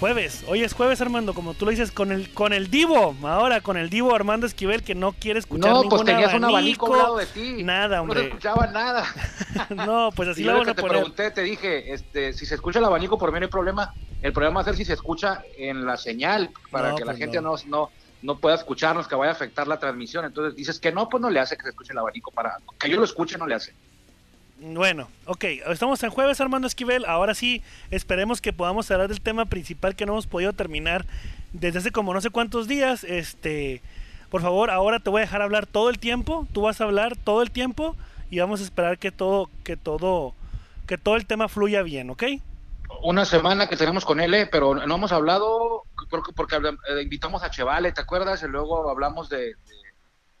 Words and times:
Jueves, 0.00 0.44
hoy 0.48 0.62
es 0.62 0.72
jueves 0.72 0.98
Armando, 1.02 1.34
como 1.34 1.52
tú 1.52 1.66
lo 1.66 1.72
dices, 1.72 1.92
con 1.92 2.10
el 2.10 2.32
con 2.32 2.54
el 2.54 2.70
Divo, 2.70 3.14
ahora 3.22 3.60
con 3.60 3.76
el 3.76 3.90
Divo 3.90 4.14
Armando 4.14 4.46
Esquivel 4.46 4.82
que 4.82 4.94
no 4.94 5.12
quiere 5.12 5.38
escuchar 5.40 5.70
No, 5.72 5.82
ningún 5.82 5.90
pues 5.90 6.04
tenías 6.06 6.32
un 6.32 6.44
abanico, 6.44 6.86
abanico 6.86 6.94
al 6.94 6.98
lado 7.02 7.16
de 7.18 7.26
ti. 7.26 7.62
Nada, 7.62 7.96
No 7.96 8.02
hombre. 8.04 8.28
escuchaba 8.28 8.66
nada. 8.68 9.04
no, 9.68 10.10
pues 10.16 10.30
así 10.30 10.40
Y 10.40 10.44
lo 10.44 10.52
vamos 10.52 10.68
a 10.68 10.74
te 10.74 10.80
poner. 10.80 10.96
pregunté, 10.96 11.30
te 11.32 11.42
dije, 11.42 11.92
este, 11.92 12.32
si 12.32 12.46
se 12.46 12.54
escucha 12.54 12.78
el 12.78 12.86
abanico 12.86 13.18
por 13.18 13.30
mí 13.30 13.40
no 13.40 13.44
hay 13.44 13.50
problema. 13.50 13.92
El 14.22 14.32
problema 14.32 14.56
va 14.56 14.60
a 14.62 14.64
ser 14.64 14.76
si 14.76 14.86
se 14.86 14.94
escucha 14.94 15.42
en 15.58 15.84
la 15.84 15.98
señal, 15.98 16.50
para 16.70 16.90
No, 16.90 16.96
que 16.96 17.04
la 17.04 17.12
pues 17.12 17.18
gente 17.18 17.40
no. 17.42 17.56
no. 17.56 17.58
no 17.66 17.90
no 18.22 18.38
pueda 18.38 18.54
escucharnos, 18.54 19.08
que 19.08 19.14
vaya 19.14 19.30
a 19.30 19.34
afectar 19.34 19.66
la 19.66 19.78
transmisión. 19.78 20.26
Entonces 20.26 20.54
dices 20.54 20.78
que 20.78 20.92
no, 20.92 21.08
pues 21.08 21.22
no 21.22 21.30
le 21.30 21.40
hace 21.40 21.56
que 21.56 21.62
se 21.62 21.70
escuche 21.70 21.92
el 21.94 21.98
abanico. 22.00 22.30
Para 22.30 22.58
que 22.78 22.90
yo 22.90 22.98
lo 22.98 23.04
escuche, 23.04 23.38
no 23.38 23.46
le 23.46 23.54
hace. 23.54 23.72
Bueno, 24.62 25.08
ok, 25.24 25.44
estamos 25.68 26.02
en 26.02 26.10
jueves 26.10 26.38
Armando 26.38 26.66
Esquivel, 26.66 27.06
ahora 27.06 27.34
sí 27.34 27.62
esperemos 27.90 28.42
que 28.42 28.52
podamos 28.52 28.90
hablar 28.90 29.08
del 29.08 29.22
tema 29.22 29.46
principal 29.46 29.96
que 29.96 30.04
no 30.04 30.12
hemos 30.12 30.26
podido 30.26 30.52
terminar 30.52 31.06
desde 31.54 31.78
hace 31.78 31.92
como 31.92 32.12
no 32.12 32.20
sé 32.20 32.28
cuántos 32.28 32.68
días. 32.68 33.02
Este, 33.04 33.80
por 34.28 34.42
favor, 34.42 34.70
ahora 34.70 35.00
te 35.00 35.08
voy 35.08 35.20
a 35.20 35.24
dejar 35.24 35.40
hablar 35.40 35.66
todo 35.66 35.88
el 35.88 35.98
tiempo, 35.98 36.46
tú 36.52 36.60
vas 36.62 36.78
a 36.80 36.84
hablar 36.84 37.16
todo 37.16 37.40
el 37.40 37.50
tiempo 37.50 37.96
y 38.30 38.38
vamos 38.40 38.60
a 38.60 38.64
esperar 38.64 38.98
que 38.98 39.10
todo, 39.10 39.48
que 39.64 39.78
todo, 39.78 40.34
que 40.86 40.98
todo 40.98 41.16
el 41.16 41.24
tema 41.24 41.48
fluya 41.48 41.82
bien, 41.82 42.10
¿ok? 42.10 42.24
Una 43.02 43.24
semana 43.24 43.66
que 43.66 43.78
tenemos 43.78 44.04
con 44.04 44.20
él, 44.20 44.34
eh, 44.34 44.46
pero 44.46 44.74
no 44.74 44.94
hemos 44.94 45.10
hablado, 45.12 45.84
porque 46.36 46.56
habla- 46.56 46.76
eh, 46.86 47.00
invitamos 47.02 47.42
a 47.42 47.50
Chevale, 47.50 47.92
¿te 47.92 48.02
acuerdas? 48.02 48.42
Y 48.42 48.46
luego 48.48 48.90
hablamos 48.90 49.30
de- 49.30 49.54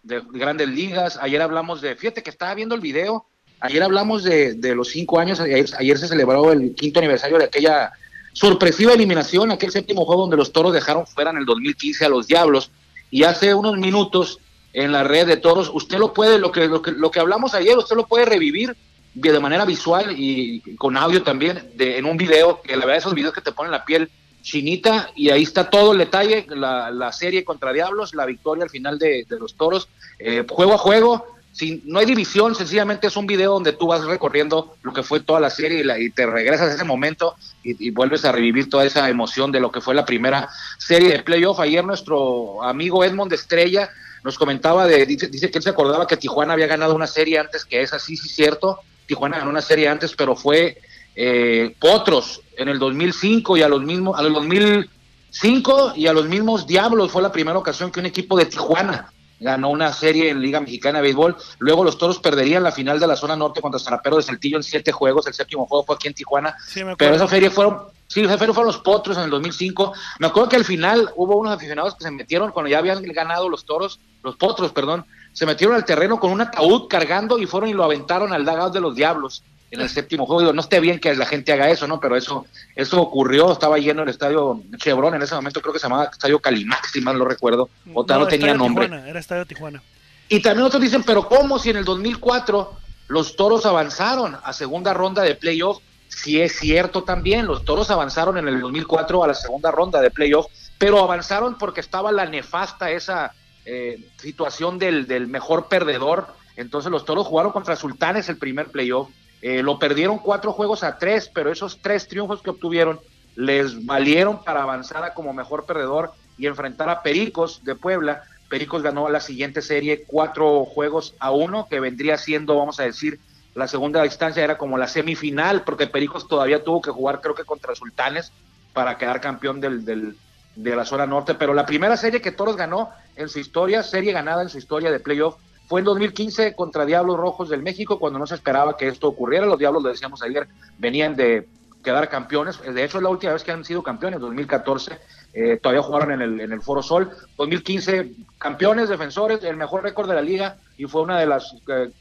de 0.02 0.22
grandes 0.32 0.68
ligas. 0.68 1.16
Ayer 1.22 1.40
hablamos 1.40 1.80
de, 1.80 1.96
fíjate 1.96 2.22
que 2.22 2.28
estaba 2.30 2.54
viendo 2.54 2.74
el 2.74 2.82
video, 2.82 3.24
ayer 3.60 3.82
hablamos 3.82 4.24
de, 4.24 4.54
de 4.54 4.74
los 4.74 4.88
cinco 4.88 5.18
años, 5.18 5.40
ayer, 5.40 5.66
ayer 5.78 5.98
se 5.98 6.08
celebró 6.08 6.52
el 6.52 6.74
quinto 6.74 6.98
aniversario 6.98 7.38
de 7.38 7.44
aquella 7.44 7.92
sorpresiva 8.32 8.92
eliminación, 8.92 9.50
aquel 9.50 9.70
séptimo 9.70 10.04
juego 10.04 10.22
donde 10.22 10.36
los 10.36 10.52
toros 10.52 10.72
dejaron 10.72 11.06
fuera 11.06 11.30
en 11.30 11.38
el 11.38 11.44
2015 11.44 12.04
a 12.04 12.08
los 12.08 12.26
Diablos. 12.26 12.70
Y 13.10 13.24
hace 13.24 13.54
unos 13.54 13.76
minutos 13.76 14.38
en 14.72 14.92
la 14.92 15.04
red 15.04 15.26
de 15.26 15.36
toros, 15.36 15.70
usted 15.72 15.98
lo 15.98 16.12
puede, 16.12 16.38
lo 16.38 16.52
que, 16.52 16.68
lo 16.68 16.80
que, 16.80 16.92
lo 16.92 17.10
que 17.10 17.20
hablamos 17.20 17.54
ayer, 17.54 17.76
usted 17.76 17.96
lo 17.96 18.06
puede 18.06 18.24
revivir 18.24 18.76
de 19.14 19.40
manera 19.40 19.64
visual 19.64 20.14
y 20.16 20.60
con 20.76 20.96
audio 20.96 21.22
también 21.22 21.70
de, 21.74 21.98
en 21.98 22.04
un 22.04 22.16
video, 22.16 22.62
que 22.62 22.76
la 22.76 22.86
verdad 22.86 22.98
esos 22.98 23.14
videos 23.14 23.34
que 23.34 23.40
te 23.40 23.52
ponen 23.52 23.72
la 23.72 23.84
piel 23.84 24.08
chinita 24.42 25.10
y 25.16 25.30
ahí 25.30 25.42
está 25.42 25.68
todo 25.68 25.92
el 25.92 25.98
detalle, 25.98 26.46
la, 26.48 26.90
la 26.90 27.12
serie 27.12 27.44
contra 27.44 27.72
Diablos, 27.72 28.14
la 28.14 28.24
victoria 28.24 28.64
al 28.64 28.70
final 28.70 28.98
de, 28.98 29.26
de 29.28 29.38
los 29.38 29.54
toros, 29.54 29.88
eh, 30.18 30.44
juego 30.48 30.74
a 30.74 30.78
juego, 30.78 31.26
sin, 31.52 31.82
no 31.84 31.98
hay 31.98 32.06
división, 32.06 32.54
sencillamente 32.54 33.08
es 33.08 33.16
un 33.16 33.26
video 33.26 33.52
donde 33.52 33.72
tú 33.72 33.88
vas 33.88 34.04
recorriendo 34.04 34.76
lo 34.82 34.92
que 34.92 35.02
fue 35.02 35.20
toda 35.20 35.40
la 35.40 35.50
serie 35.50 35.80
y, 35.80 35.82
la- 35.82 35.98
y 35.98 36.10
te 36.10 36.24
regresas 36.26 36.70
a 36.70 36.74
ese 36.74 36.84
momento 36.84 37.34
y, 37.62 37.90
vuelves 37.90 38.24
a 38.24 38.32
revivir 38.32 38.70
toda 38.70 38.84
esa 38.84 39.08
emoción 39.08 39.50
de 39.52 39.60
lo 39.60 39.70
que 39.72 39.80
fue 39.80 39.94
la 39.94 40.04
primera 40.04 40.48
serie 40.78 41.10
de 41.10 41.22
playoff. 41.22 41.58
Ayer 41.60 41.84
nuestro 41.84 42.62
amigo 42.62 43.04
Edmond 43.04 43.32
Estrella 43.32 43.90
nos 44.22 44.38
comentaba, 44.38 44.86
de, 44.86 45.04
dice, 45.06 45.26
dice 45.28 45.50
que 45.50 45.58
él 45.58 45.64
se 45.64 45.70
acordaba 45.70 46.06
que 46.06 46.16
Tijuana 46.16 46.52
había 46.52 46.66
ganado 46.66 46.94
una 46.94 47.06
serie 47.06 47.38
antes 47.38 47.64
que 47.64 47.82
esa, 47.82 47.98
sí, 47.98 48.16
sí, 48.16 48.28
cierto, 48.28 48.80
Tijuana 49.06 49.38
ganó 49.38 49.50
una 49.50 49.62
serie 49.62 49.88
antes, 49.88 50.14
pero 50.16 50.36
fue 50.36 50.78
eh, 51.16 51.74
Potros 51.80 52.42
en 52.56 52.68
el 52.68 52.78
2005 52.78 53.56
y 53.56 53.62
a 53.62 53.68
los 53.68 53.82
mismos, 53.82 54.18
a 54.18 54.22
los 54.22 54.32
2005 54.34 55.94
y 55.96 56.06
a 56.06 56.12
los 56.12 56.26
mismos 56.28 56.66
Diablos 56.66 57.10
fue 57.10 57.22
la 57.22 57.32
primera 57.32 57.58
ocasión 57.58 57.90
que 57.90 58.00
un 58.00 58.06
equipo 58.06 58.36
de 58.38 58.46
Tijuana 58.46 59.12
ganó 59.40 59.70
una 59.70 59.92
serie 59.92 60.28
en 60.28 60.40
Liga 60.40 60.60
Mexicana 60.60 60.98
de 60.98 61.04
Béisbol. 61.04 61.36
Luego 61.58 61.82
los 61.82 61.98
Toros 61.98 62.18
perderían 62.18 62.62
la 62.62 62.72
final 62.72 63.00
de 63.00 63.06
la 63.06 63.16
zona 63.16 63.34
norte 63.34 63.60
contra 63.60 63.80
Zarapero 63.80 64.16
de 64.16 64.22
Saltillo 64.22 64.58
en 64.58 64.62
siete 64.62 64.92
juegos. 64.92 65.26
El 65.26 65.34
séptimo 65.34 65.66
juego 65.66 65.84
fue 65.84 65.96
aquí 65.96 66.08
en 66.08 66.14
Tijuana. 66.14 66.54
Sí, 66.66 66.82
Pero 66.98 67.14
esa 67.14 67.26
feria 67.26 67.50
fueron, 67.50 67.78
sí, 68.06 68.20
esa 68.20 68.36
fueron 68.36 68.66
los 68.66 68.78
Potros 68.78 69.16
en 69.16 69.24
el 69.24 69.30
2005. 69.30 69.94
Me 70.18 70.26
acuerdo 70.26 70.50
que 70.50 70.56
al 70.56 70.64
final 70.64 71.10
hubo 71.16 71.36
unos 71.36 71.52
aficionados 71.52 71.94
que 71.94 72.04
se 72.04 72.10
metieron 72.10 72.52
cuando 72.52 72.68
ya 72.68 72.78
habían 72.78 73.02
ganado 73.02 73.48
los 73.48 73.64
Toros, 73.64 73.98
los 74.22 74.36
Potros, 74.36 74.72
perdón, 74.72 75.06
se 75.32 75.46
metieron 75.46 75.74
al 75.74 75.84
terreno 75.84 76.20
con 76.20 76.30
un 76.30 76.42
ataúd 76.42 76.88
cargando 76.88 77.38
y 77.38 77.46
fueron 77.46 77.70
y 77.70 77.72
lo 77.72 77.84
aventaron 77.84 78.32
al 78.32 78.44
dugout 78.44 78.74
de 78.74 78.80
los 78.80 78.94
Diablos 78.94 79.42
en 79.70 79.80
el 79.80 79.88
séptimo 79.88 80.26
juego. 80.26 80.40
Digo, 80.40 80.52
no 80.52 80.60
esté 80.60 80.80
bien 80.80 80.98
que 80.98 81.14
la 81.14 81.26
gente 81.26 81.52
haga 81.52 81.70
eso, 81.70 81.86
¿no? 81.86 82.00
Pero 82.00 82.16
eso, 82.16 82.46
eso 82.74 83.00
ocurrió, 83.00 83.52
estaba 83.52 83.78
lleno 83.78 84.02
el 84.02 84.08
estadio 84.08 84.62
Chevron 84.76 85.14
en 85.14 85.22
ese 85.22 85.34
momento, 85.34 85.60
creo 85.60 85.72
que 85.72 85.78
se 85.78 85.86
llamaba 85.86 86.10
Estadio 86.12 86.40
Calimax, 86.40 86.90
si 86.92 87.00
mal 87.00 87.18
no 87.18 87.24
recuerdo, 87.24 87.70
o 87.94 88.04
tal 88.04 88.20
no, 88.20 88.26
tenía 88.26 88.54
nombre. 88.54 88.86
Tijuana, 88.86 89.08
era 89.08 89.20
Estadio 89.20 89.46
Tijuana. 89.46 89.82
Y 90.28 90.40
también 90.40 90.66
otros 90.66 90.82
dicen, 90.82 91.02
pero 91.02 91.26
¿cómo 91.28 91.58
si 91.58 91.70
en 91.70 91.76
el 91.76 91.84
2004 91.84 92.72
los 93.08 93.36
toros 93.36 93.66
avanzaron 93.66 94.36
a 94.42 94.52
segunda 94.52 94.94
ronda 94.94 95.22
de 95.22 95.34
playoff? 95.34 95.78
Sí 96.08 96.40
es 96.40 96.58
cierto 96.58 97.04
también, 97.04 97.46
los 97.46 97.64
toros 97.64 97.90
avanzaron 97.90 98.36
en 98.38 98.48
el 98.48 98.60
2004 98.60 99.24
a 99.24 99.28
la 99.28 99.34
segunda 99.34 99.70
ronda 99.70 100.00
de 100.00 100.10
playoff, 100.10 100.46
pero 100.78 101.02
avanzaron 101.02 101.56
porque 101.58 101.80
estaba 101.80 102.10
la 102.10 102.26
nefasta 102.26 102.90
esa 102.90 103.32
eh, 103.64 104.08
situación 104.16 104.78
del, 104.78 105.06
del 105.06 105.28
mejor 105.28 105.68
perdedor. 105.68 106.28
Entonces 106.56 106.90
los 106.90 107.04
toros 107.04 107.26
jugaron 107.26 107.52
contra 107.52 107.76
Sultanes 107.76 108.28
el 108.28 108.36
primer 108.36 108.66
playoff, 108.66 109.08
eh, 109.40 109.62
lo 109.62 109.78
perdieron 109.78 110.18
cuatro 110.18 110.52
juegos 110.52 110.82
a 110.82 110.98
tres, 110.98 111.30
pero 111.34 111.50
esos 111.50 111.80
tres 111.80 112.08
triunfos 112.08 112.42
que 112.42 112.50
obtuvieron 112.50 113.00
les 113.34 113.84
valieron 113.84 114.42
para 114.44 114.62
avanzar 114.62 115.04
a 115.04 115.14
como 115.14 115.32
mejor 115.32 115.64
perdedor 115.66 116.12
y 116.36 116.46
enfrentar 116.46 116.88
a 116.90 117.02
Pericos 117.02 117.62
de 117.64 117.74
Puebla. 117.76 118.22
Pericos 118.48 118.82
ganó 118.82 119.08
la 119.08 119.20
siguiente 119.20 119.62
serie 119.62 120.04
cuatro 120.06 120.64
juegos 120.64 121.14
a 121.20 121.30
uno, 121.30 121.66
que 121.70 121.80
vendría 121.80 122.18
siendo, 122.18 122.56
vamos 122.56 122.80
a 122.80 122.84
decir, 122.84 123.20
la 123.54 123.66
segunda 123.68 124.04
instancia 124.04 124.44
era 124.44 124.58
como 124.58 124.76
la 124.78 124.88
semifinal, 124.88 125.64
porque 125.64 125.86
Pericos 125.86 126.26
todavía 126.28 126.62
tuvo 126.64 126.80
que 126.80 126.90
jugar, 126.90 127.20
creo 127.20 127.34
que 127.34 127.44
contra 127.44 127.74
Sultanes, 127.74 128.32
para 128.72 128.98
quedar 128.98 129.20
campeón 129.20 129.60
del, 129.60 129.84
del- 129.84 130.18
de 130.54 130.76
la 130.76 130.84
zona 130.84 131.06
norte. 131.06 131.34
Pero 131.34 131.54
la 131.54 131.64
primera 131.66 131.96
serie 131.96 132.20
que 132.20 132.32
Toros 132.32 132.56
ganó 132.56 132.90
en 133.14 133.28
su 133.28 133.38
historia, 133.38 133.82
serie 133.82 134.12
ganada 134.12 134.42
en 134.42 134.48
su 134.48 134.58
historia 134.58 134.90
de 134.90 135.00
playoff, 135.00 135.36
fue 135.70 135.82
en 135.82 135.84
2015 135.84 136.56
contra 136.56 136.84
Diablos 136.84 137.16
Rojos 137.16 137.48
del 137.48 137.62
México, 137.62 138.00
cuando 138.00 138.18
no 138.18 138.26
se 138.26 138.34
esperaba 138.34 138.76
que 138.76 138.88
esto 138.88 139.06
ocurriera. 139.06 139.46
Los 139.46 139.56
Diablos, 139.56 139.84
lo 139.84 139.90
decíamos 139.90 140.20
ayer, 140.20 140.48
venían 140.78 141.14
de 141.14 141.46
quedar 141.84 142.08
campeones. 142.08 142.60
De 142.60 142.82
hecho, 142.82 142.98
es 142.98 143.04
la 143.04 143.08
última 143.08 143.34
vez 143.34 143.44
que 143.44 143.52
han 143.52 143.64
sido 143.64 143.80
campeones, 143.80 144.18
2014. 144.18 144.98
eh, 145.32 145.60
todavía 145.62 145.80
jugaron 145.80 146.10
en 146.10 146.22
el, 146.22 146.40
en 146.40 146.50
el 146.50 146.60
Foro 146.60 146.82
Sol. 146.82 147.12
2015, 147.36 148.10
campeones, 148.36 148.88
defensores, 148.88 149.44
el 149.44 149.54
mejor 149.54 149.84
récord 149.84 150.08
de 150.08 150.16
la 150.16 150.22
liga 150.22 150.56
y 150.76 150.86
fue 150.86 151.02
una 151.02 151.20
de 151.20 151.26
las 151.26 151.54
eh, 151.68 151.92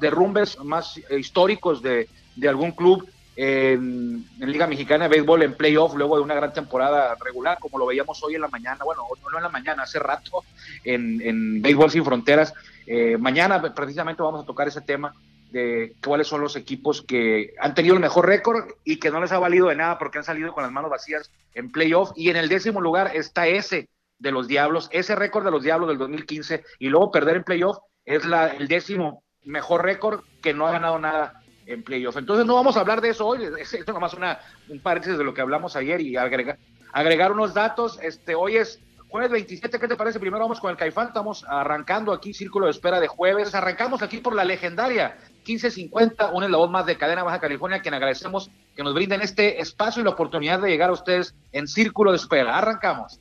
derrumbes 0.00 0.60
más 0.60 1.00
históricos 1.10 1.82
de, 1.82 2.08
algún 2.46 2.70
club 2.70 3.08
en, 3.34 4.24
Liga 4.38 4.68
Mexicana 4.68 5.08
de 5.08 5.16
Béisbol 5.16 5.42
en 5.42 5.54
playoff, 5.54 5.96
luego 5.96 6.16
de 6.16 6.22
una 6.22 6.36
gran 6.36 6.52
temporada 6.52 7.16
regular, 7.16 7.58
como 7.58 7.76
lo 7.76 7.86
veíamos 7.86 8.22
hoy 8.22 8.36
en 8.36 8.42
la 8.42 8.48
mañana, 8.48 8.84
bueno, 8.84 9.02
no, 9.32 9.36
en 9.36 9.42
la 9.42 9.48
mañana, 9.48 9.82
hace 9.82 9.98
rato, 9.98 10.44
en 10.84 11.60
Béisbol 11.60 11.90
Sin 11.90 12.04
Fronteras. 12.04 12.54
Eh, 12.86 13.16
mañana 13.18 13.60
precisamente 13.74 14.22
vamos 14.22 14.42
a 14.42 14.46
tocar 14.46 14.68
ese 14.68 14.80
tema 14.80 15.12
de 15.50 15.94
cuáles 16.04 16.26
son 16.26 16.40
los 16.40 16.56
equipos 16.56 17.02
que 17.02 17.54
han 17.60 17.74
tenido 17.74 17.94
el 17.94 18.00
mejor 18.00 18.26
récord 18.26 18.64
y 18.84 18.98
que 18.98 19.10
no 19.10 19.20
les 19.20 19.32
ha 19.32 19.38
valido 19.38 19.68
de 19.68 19.76
nada 19.76 19.98
porque 19.98 20.18
han 20.18 20.24
salido 20.24 20.52
con 20.52 20.62
las 20.62 20.72
manos 20.72 20.90
vacías 20.90 21.30
en 21.54 21.70
playoff. 21.70 22.10
Y 22.16 22.30
en 22.30 22.36
el 22.36 22.48
décimo 22.48 22.80
lugar 22.80 23.12
está 23.14 23.46
ese 23.46 23.88
de 24.18 24.32
los 24.32 24.48
Diablos, 24.48 24.88
ese 24.92 25.14
récord 25.14 25.44
de 25.44 25.50
los 25.50 25.62
Diablos 25.62 25.88
del 25.88 25.98
2015 25.98 26.64
y 26.78 26.88
luego 26.88 27.10
perder 27.10 27.36
en 27.36 27.44
playoff 27.44 27.78
es 28.04 28.24
la, 28.24 28.48
el 28.48 28.68
décimo 28.68 29.22
mejor 29.44 29.84
récord 29.84 30.20
que 30.42 30.54
no 30.54 30.66
ha 30.66 30.72
ganado 30.72 30.98
nada 30.98 31.40
en 31.66 31.82
playoff. 31.82 32.16
Entonces 32.16 32.46
no 32.46 32.54
vamos 32.54 32.76
a 32.76 32.80
hablar 32.80 33.00
de 33.00 33.10
eso 33.10 33.26
hoy, 33.26 33.44
es, 33.58 33.74
es 33.74 33.86
nomás 33.86 34.14
una, 34.14 34.38
un 34.68 34.80
paréntesis 34.80 35.18
de 35.18 35.24
lo 35.24 35.34
que 35.34 35.40
hablamos 35.40 35.76
ayer 35.76 36.00
y 36.00 36.16
agregar, 36.16 36.58
agregar 36.92 37.32
unos 37.32 37.54
datos. 37.54 37.98
Este, 38.02 38.34
hoy 38.34 38.56
es 38.56 38.80
jueves 39.16 39.32
27, 39.32 39.78
¿qué 39.78 39.88
te 39.88 39.96
parece? 39.96 40.20
Primero 40.20 40.42
vamos 40.42 40.60
con 40.60 40.70
el 40.70 40.76
Caifán, 40.76 41.06
estamos 41.06 41.42
arrancando 41.48 42.12
aquí 42.12 42.34
Círculo 42.34 42.66
de 42.66 42.72
Espera 42.72 43.00
de 43.00 43.08
jueves, 43.08 43.54
arrancamos 43.54 44.02
aquí 44.02 44.18
por 44.18 44.34
la 44.34 44.44
legendaria 44.44 45.16
1550, 45.46 46.32
una 46.32 46.46
la 46.48 46.58
voz 46.58 46.70
más 46.70 46.84
de 46.84 46.98
Cadena 46.98 47.22
Baja 47.22 47.40
California, 47.40 47.80
quien 47.80 47.94
agradecemos 47.94 48.50
que 48.74 48.82
nos 48.82 48.92
brinden 48.92 49.22
este 49.22 49.58
espacio 49.58 50.02
y 50.02 50.04
la 50.04 50.10
oportunidad 50.10 50.60
de 50.60 50.68
llegar 50.68 50.90
a 50.90 50.92
ustedes 50.92 51.34
en 51.52 51.66
Círculo 51.66 52.10
de 52.10 52.18
Espera. 52.18 52.58
Arrancamos. 52.58 53.18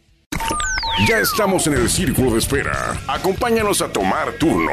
Ya 1.08 1.20
estamos 1.20 1.66
en 1.68 1.76
el 1.76 1.90
círculo 1.90 2.32
de 2.32 2.40
espera. 2.40 2.98
Acompáñanos 3.08 3.82
a 3.82 3.88
tomar 3.88 4.34
turno 4.34 4.72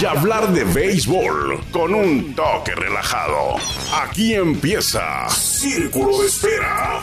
y 0.00 0.04
hablar 0.04 0.48
de 0.48 0.64
béisbol 0.64 1.60
con 1.70 1.94
un 1.94 2.34
toque 2.34 2.72
relajado. 2.74 3.56
Aquí 3.94 4.34
empieza 4.34 5.28
Círculo 5.28 6.20
de 6.20 6.26
Espera. 6.26 7.02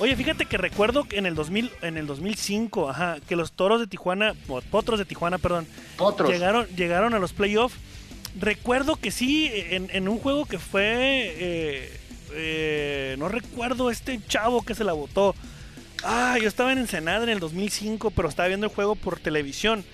Oye, 0.00 0.14
fíjate 0.14 0.46
que 0.46 0.56
recuerdo 0.56 1.04
que 1.04 1.18
en 1.18 1.26
el 1.26 1.34
2000, 1.34 1.70
en 1.82 1.96
el 1.96 2.06
2005, 2.06 2.88
ajá, 2.90 3.18
que 3.26 3.34
los 3.34 3.52
Toros 3.52 3.80
de 3.80 3.88
Tijuana, 3.88 4.34
o 4.46 4.60
Potros 4.60 4.98
de 4.98 5.04
Tijuana, 5.04 5.38
perdón, 5.38 5.66
Potros. 5.96 6.30
llegaron 6.30 6.66
llegaron 6.76 7.14
a 7.14 7.18
los 7.18 7.32
playoffs. 7.32 7.76
Recuerdo 8.38 8.96
que 8.96 9.10
sí, 9.10 9.50
en, 9.52 9.88
en 9.92 10.06
un 10.06 10.18
juego 10.18 10.44
que 10.44 10.58
fue, 10.58 11.34
eh, 11.38 12.00
eh, 12.32 13.16
no 13.18 13.28
recuerdo 13.28 13.90
este 13.90 14.20
chavo 14.28 14.62
que 14.62 14.74
se 14.74 14.84
la 14.84 14.92
votó. 14.92 15.34
Ah, 16.04 16.36
yo 16.40 16.46
estaba 16.46 16.70
en 16.72 16.78
Ensenada 16.78 17.24
en 17.24 17.30
el 17.30 17.40
2005, 17.40 18.12
pero 18.12 18.28
estaba 18.28 18.46
viendo 18.46 18.66
el 18.66 18.72
juego 18.72 18.94
por 18.94 19.18
televisión. 19.18 19.84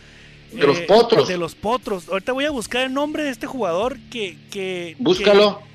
De 0.53 0.67
los 0.67 0.81
potros. 0.81 1.29
De 1.29 1.39
los 1.39 1.55
potros. 1.55 2.09
Ahorita 2.09 2.33
voy 2.33 2.45
a 2.45 2.51
buscar 2.51 2.83
el 2.83 2.93
nombre 2.93 3.25
de 3.25 3.31
este 3.31 3.47
jugador 3.47 3.99
que. 4.11 4.37
que 4.51 4.97
Búscalo. 4.99 5.61
Que, 5.61 5.74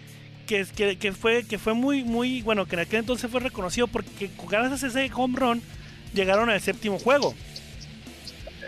que, 0.50 0.98
que, 0.98 1.12
fue, 1.12 1.46
que 1.46 1.60
fue 1.60 1.74
muy, 1.74 2.04
muy. 2.04 2.42
Bueno, 2.42 2.66
que 2.66 2.75
en 2.75 2.81
aquel 2.81 3.01
entonces 3.01 3.30
fue 3.30 3.40
reconocido 3.40 3.88
porque 3.88 4.31
gracias 4.50 4.84
a 4.84 4.88
ese 4.88 5.12
home 5.13 5.38
run 5.38 5.62
llegaron 6.13 6.50
al 6.50 6.60
séptimo 6.60 6.98
juego. 6.98 7.36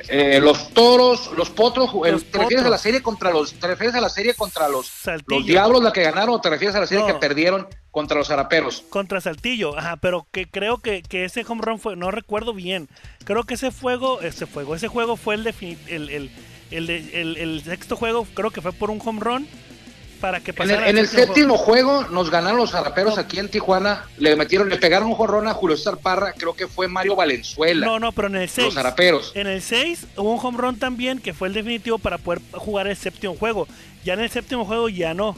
Eh, 0.08 0.40
los 0.42 0.70
toros, 0.74 1.32
los 1.36 1.50
potros, 1.50 1.92
¿te 2.32 2.38
refieres 2.38 2.66
a 2.66 2.70
la 2.70 2.78
serie 2.78 3.02
contra 3.02 3.32
los, 3.32 3.54
te 3.54 3.68
refieres 3.68 3.96
a 3.96 4.02
la 4.02 4.10
serie 4.10 4.34
contra 4.34 4.68
los, 4.68 4.92
los 5.28 5.46
diablos 5.46 5.84
la 5.84 5.94
que 5.94 6.02
ganaron 6.02 6.36
o 6.36 6.42
te 6.42 6.50
refieres 6.50 6.76
a 6.76 6.82
la 6.82 6.88
serie 6.88 7.06
que 7.06 7.14
perdieron 7.16 7.68
contra 7.92 8.18
los 8.18 8.28
zaraperos? 8.28 8.84
Contra 8.90 9.22
Saltillo, 9.22 9.78
ajá, 9.78 9.98
pero 9.98 10.28
que 10.32 10.50
creo 10.50 10.80
que, 10.80 11.04
que, 11.04 11.26
ese 11.26 11.46
home 11.48 11.62
run 11.64 11.80
fue, 11.80 11.96
no 11.96 12.10
recuerdo 12.10 12.54
bien, 12.54 12.90
creo 13.26 13.44
que 13.44 13.54
ese 13.54 13.72
fuego, 13.72 14.22
ese 14.22 14.48
fuego, 14.48 14.76
ese 14.76 14.88
juego 14.88 15.18
fue 15.18 15.36
el, 15.36 15.48
el, 15.48 16.10
el, 16.72 16.90
el, 16.90 17.38
el 17.38 17.64
sexto 17.64 17.96
juego, 17.96 18.26
creo 18.34 18.50
que 18.50 18.62
fue 18.62 18.74
por 18.74 18.90
un 18.90 19.00
home 19.04 19.20
run 19.20 19.48
para 20.22 20.40
que 20.40 20.54
En 20.58 20.98
el, 20.98 21.08
séptimo 21.08 21.58
juego. 21.58 22.06
nos 22.12 22.30
ganaron 22.30 22.58
los 22.58 22.72
zaraperos 22.72 23.18
aquí 23.18 23.40
en 23.40 23.50
Tijuana. 23.50 24.06
Le 24.18 24.36
metieron, 24.36 24.70
le 24.70 24.78
pegaron 24.78 25.10
un 25.10 25.16
jorrón 25.16 25.48
a 25.48 25.54
Julio 25.54 25.76
César 25.76 25.98
Parra. 25.98 26.34
Creo 26.34 26.54
que 26.54 26.68
fue 26.68 26.88
Mario 26.88 27.16
Valenzuela. 27.16 27.86
No, 27.86 28.00
no, 28.00 28.12
pero 28.12 28.28
en 28.28 28.36
el 28.36 28.48
6. 28.48 28.66
Los 28.66 28.74
zaraperos. 28.76 29.32
En 29.36 29.48
el 29.48 29.62
6 29.62 30.06
hubo 30.18 30.32
un 30.32 30.40
home 30.42 30.58
run 30.60 30.80
también 30.80 31.20
que 31.20 31.34
fue 31.34 31.48
el 31.48 31.56
definitivo 31.56 31.98
para 31.98 32.20
poder 32.20 32.42
jugar 32.54 32.88
el 32.88 32.96
séptimo 32.96 33.36
juego. 33.36 33.68
Ya 34.06 34.14
en 34.14 34.22
el 34.22 34.30
séptimo 34.30 34.64
juego 34.64 34.88
ya 34.88 35.14
no. 35.14 35.36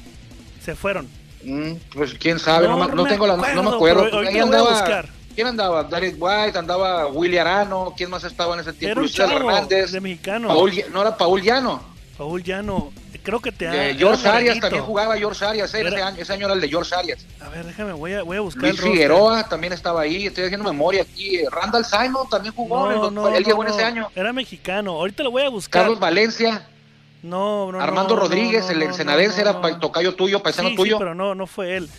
Se 0.64 0.76
fueron. 0.76 1.08
Mm, 1.44 1.74
pues 1.94 2.14
quién 2.14 2.40
sabe, 2.40 2.68
no, 2.68 2.88
no, 2.88 3.04
tengo 3.06 3.28
la, 3.28 3.36
no 3.36 3.64
me 3.64 3.70
acuerdo. 3.72 4.20
Ahí 4.20 4.40
andaba, 4.40 5.06
¿Quién 5.36 5.48
andaba? 5.48 5.84
Darius 5.84 6.16
White, 6.18 6.58
andaba 6.58 7.08
Willy 7.08 7.38
Arano, 7.38 7.94
¿quién 7.98 8.10
más 8.10 8.24
estaba 8.24 8.54
en 8.54 8.62
ese 8.62 8.74
tiempo? 8.74 9.02
Luis 9.02 9.18
Hernández. 9.18 9.92
De 9.92 10.00
mexicano. 10.00 10.54
no 10.92 11.02
era 11.02 11.18
Paul 11.18 11.42
Llano. 11.42 11.93
Paul 12.18 12.44
Llano 12.44 12.92
creo 13.24 13.40
que 13.40 13.52
te 13.52 13.68
ha. 13.68 13.96
George 13.96 14.28
Arias 14.28 14.60
también 14.60 14.84
jugaba 14.84 15.18
George 15.18 15.44
Arias, 15.44 15.74
ese, 15.74 16.02
año, 16.02 16.22
ese 16.22 16.34
año 16.34 16.46
era 16.46 16.54
el 16.54 16.62
de 16.62 16.70
George 16.70 16.94
Arias. 16.94 17.26
A 17.40 17.50
ver, 17.50 17.66
déjame, 17.66 17.94
voy 17.94 18.14
a, 18.14 18.24
voy 18.24 18.38
a 18.38 18.42
buscar. 18.42 18.64
Luis 18.64 18.80
Figueroa 18.80 19.48
también 19.48 19.74
estaba 19.74 20.02
ahí, 20.02 20.28
estoy 20.28 20.44
haciendo 20.44 20.70
memoria 20.70 21.02
aquí. 21.02 21.44
Randall 21.50 21.86
Simon 21.86 22.30
también 22.30 22.54
jugó, 22.54 22.92
no, 22.92 23.10
no, 23.10 23.30
él 23.30 23.44
llegó 23.44 23.64
en 23.64 23.70
ese 23.70 23.84
año. 23.84 24.10
Era 24.16 24.34
mexicano, 24.34 24.92
ahorita 24.92 25.24
lo 25.24 25.32
voy 25.32 25.44
a 25.44 25.50
buscar. 25.50 25.84
Carlos 25.84 26.00
Valencia. 26.00 26.68
No, 27.24 27.72
no. 27.72 27.80
Armando 27.80 28.18
Rodríguez, 28.18 28.70
el 28.70 28.84
ensenadense 28.84 29.42
era 29.42 29.62
tocayo 29.80 30.14
tuyo, 30.14 30.44
paisano 30.44 30.70
sí, 30.70 30.76
tuyo. 30.76 30.98
Sí, 30.98 31.00
pero 31.00 31.16
no, 31.16 31.34
no 31.34 31.48
fue 31.48 31.78
él. 31.78 31.90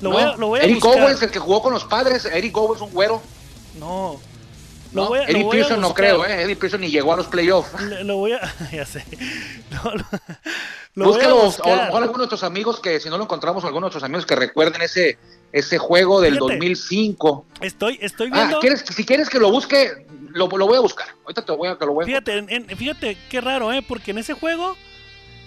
Lo 0.00 0.10
voy 0.10 0.22
a, 0.22 0.36
lo 0.36 0.48
voy 0.48 0.60
a 0.60 0.64
Eric 0.64 0.84
Owens, 0.84 1.22
el 1.22 1.30
que 1.30 1.38
jugó 1.38 1.62
con 1.62 1.72
los 1.72 1.84
padres, 1.84 2.24
Eric 2.24 2.56
Owens, 2.56 2.82
un 2.82 2.90
güero. 2.90 3.22
No, 3.78 4.20
lo 4.92 5.08
voy 5.08 5.18
a, 5.20 5.24
Eddie 5.24 5.48
Pearson 5.50 5.80
no 5.80 5.94
creo, 5.94 6.24
¿eh? 6.24 6.42
Eddie 6.42 6.56
Pearson 6.56 6.80
ni 6.80 6.90
llegó 6.90 7.12
a 7.12 7.16
los 7.16 7.26
playoffs. 7.26 7.70
Lo, 8.04 8.16
voy 8.16 8.32
a. 8.32 8.40
Ya 8.72 8.86
sé. 8.86 9.04
Lo, 9.84 9.94
lo, 9.94 10.04
lo 10.94 11.06
Búscalo, 11.06 11.40
a, 11.40 11.46
a, 11.46 11.76
lo 11.76 11.82
mejor 11.84 12.02
algunos 12.02 12.12
de 12.12 12.18
nuestros 12.18 12.42
amigos 12.42 12.78
que, 12.78 13.00
si 13.00 13.08
no 13.08 13.16
lo 13.16 13.24
encontramos, 13.24 13.64
algunos 13.64 13.88
de 13.88 13.94
nuestros 13.94 14.04
amigos 14.04 14.26
que 14.26 14.36
recuerden 14.36 14.82
ese, 14.82 15.18
ese 15.50 15.78
juego 15.78 16.20
del 16.20 16.34
Fíjate, 16.34 16.52
2005. 16.52 17.46
Estoy, 17.62 17.98
estoy 18.02 18.28
ah, 18.32 18.36
viendo. 18.36 18.56
Ah, 18.58 18.60
¿quieres, 18.60 18.80
si 18.80 19.04
quieres 19.06 19.30
que 19.30 19.38
lo 19.38 19.50
busque, 19.50 20.06
lo, 20.34 20.48
lo, 20.48 20.66
voy 20.66 20.76
a 20.76 20.80
buscar. 20.80 21.06
Ahorita 21.22 21.44
te 21.44 21.52
voy 21.52 21.68
a, 21.68 21.78
que 21.78 21.86
lo 21.86 21.94
voy 21.94 22.04
a 22.04 22.06
Fíjate, 22.06 22.36
en, 22.36 22.50
en, 22.50 22.76
fíjate 22.76 23.16
qué 23.30 23.40
raro, 23.40 23.72
¿eh? 23.72 23.82
Porque 23.86 24.10
en 24.10 24.18
ese 24.18 24.34
juego, 24.34 24.76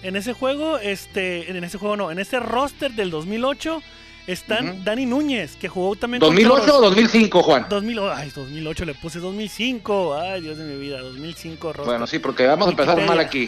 en 0.02 0.16
ese 0.16 0.32
juego, 0.32 0.78
este, 0.78 1.48
en 1.48 1.62
ese 1.62 1.78
juego 1.78 1.96
no, 1.96 2.10
en 2.10 2.18
ese 2.18 2.40
roster 2.40 2.90
del 2.92 3.10
2008 3.10 3.82
están 4.26 4.68
uh 4.68 4.72
-huh. 4.72 4.84
Dani 4.84 5.06
Núñez, 5.06 5.56
que 5.56 5.68
jugó 5.68 5.94
también 5.96 6.20
¿2008 6.22 6.68
o 6.70 6.80
2005, 6.80 7.42
Juan? 7.42 7.66
2000, 7.68 7.98
ay, 8.14 8.30
2008 8.34 8.84
le 8.84 8.94
puse 8.94 9.18
2005. 9.18 10.16
Ay, 10.16 10.40
Dios 10.40 10.58
de 10.58 10.64
mi 10.64 10.78
vida, 10.78 11.00
2005. 11.00 11.72
Roster. 11.72 11.86
Bueno, 11.86 12.06
sí, 12.06 12.18
porque 12.18 12.46
vamos 12.46 12.68
a 12.68 12.70
empezar 12.70 13.00
mal 13.06 13.18
aquí. 13.20 13.46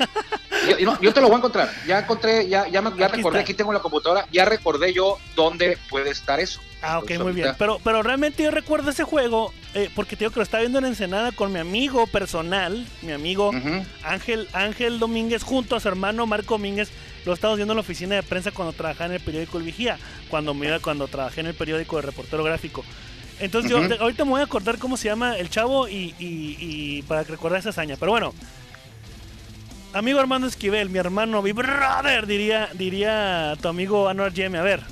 Yo, 0.69 0.87
no, 0.87 1.01
yo, 1.01 1.15
te 1.15 1.21
lo 1.21 1.29
voy 1.29 1.37
a 1.37 1.39
encontrar. 1.39 1.71
Ya 1.87 2.01
encontré, 2.01 2.49
ya, 2.49 2.69
ya, 2.69 2.83
me, 2.83 2.91
ya 2.97 3.07
aquí 3.07 3.17
recordé, 3.17 3.39
está. 3.39 3.51
aquí 3.51 3.55
tengo 3.55 3.73
la 3.73 3.81
computadora, 3.81 4.27
ya 4.31 4.45
recordé 4.45 4.93
yo 4.93 5.19
dónde 5.35 5.79
puede 5.89 6.11
estar 6.11 6.41
eso. 6.41 6.61
Ah, 6.83 6.99
ok, 6.99 7.19
muy 7.21 7.33
bien. 7.33 7.55
Pero, 7.59 7.81
pero 7.83 8.03
realmente 8.03 8.43
yo 8.43 8.51
recuerdo 8.51 8.91
ese 8.91 9.05
juego, 9.05 9.53
eh, 9.75 9.91
porque 9.95 10.15
te 10.15 10.21
digo 10.25 10.33
que 10.33 10.41
lo 10.41 10.45
estaba 10.45 10.61
viendo 10.61 10.79
en 10.79 10.85
Ensenada 10.85 11.33
con 11.33 11.53
mi 11.53 11.59
amigo 11.59 12.07
personal, 12.07 12.87
mi 13.03 13.13
amigo 13.13 13.49
uh 13.49 13.53
-huh. 13.53 13.85
Ángel, 14.05 14.49
Ángel 14.53 14.99
Domínguez, 14.99 15.43
junto 15.43 15.75
a 15.75 15.81
su 15.81 15.89
hermano 15.89 16.27
Marco 16.27 16.55
Domínguez. 16.55 16.91
Lo 17.25 17.33
estaba 17.33 17.55
viendo 17.55 17.73
en 17.73 17.77
la 17.77 17.81
oficina 17.83 18.15
de 18.15 18.23
prensa 18.23 18.51
cuando 18.51 18.73
trabajaba 18.73 19.07
en 19.07 19.13
el 19.13 19.21
periódico 19.21 19.59
El 19.59 19.65
Vigía, 19.65 19.99
cuando 20.29 20.55
me 20.55 20.67
iba, 20.67 20.79
cuando 20.81 21.09
trabajé 21.09 21.41
en 21.41 21.49
el 21.49 21.55
periódico 21.55 21.97
de 21.97 22.03
reportero 22.03 22.43
gráfico. 22.45 22.85
Entonces 23.41 23.71
uh 23.71 23.77
-huh. 23.79 23.97
yo 23.97 24.03
ahorita 24.03 24.25
me 24.25 24.31
voy 24.33 24.41
a 24.41 24.45
acordar 24.45 24.79
cómo 24.79 24.97
se 24.97 25.09
llama 25.09 25.37
el 25.37 25.49
chavo 25.51 25.89
y, 25.89 26.15
y, 26.19 26.57
y 26.59 27.03
para 27.03 27.23
recordar 27.23 27.61
esa 27.61 27.71
hazaña. 27.71 27.97
Pero 27.97 28.13
bueno, 28.13 28.35
amigo 29.93 30.19
Armando 30.19 30.47
Esquivel, 30.47 30.91
mi 30.91 30.99
hermano, 30.99 31.43
mi 31.43 31.53
brother, 31.53 32.27
diría, 32.27 32.69
diría 32.75 33.57
tu 33.61 33.69
amigo 33.69 34.09
Anuar 34.09 34.33
Yeme. 34.33 34.59
A 34.59 34.63
ver, 34.63 34.83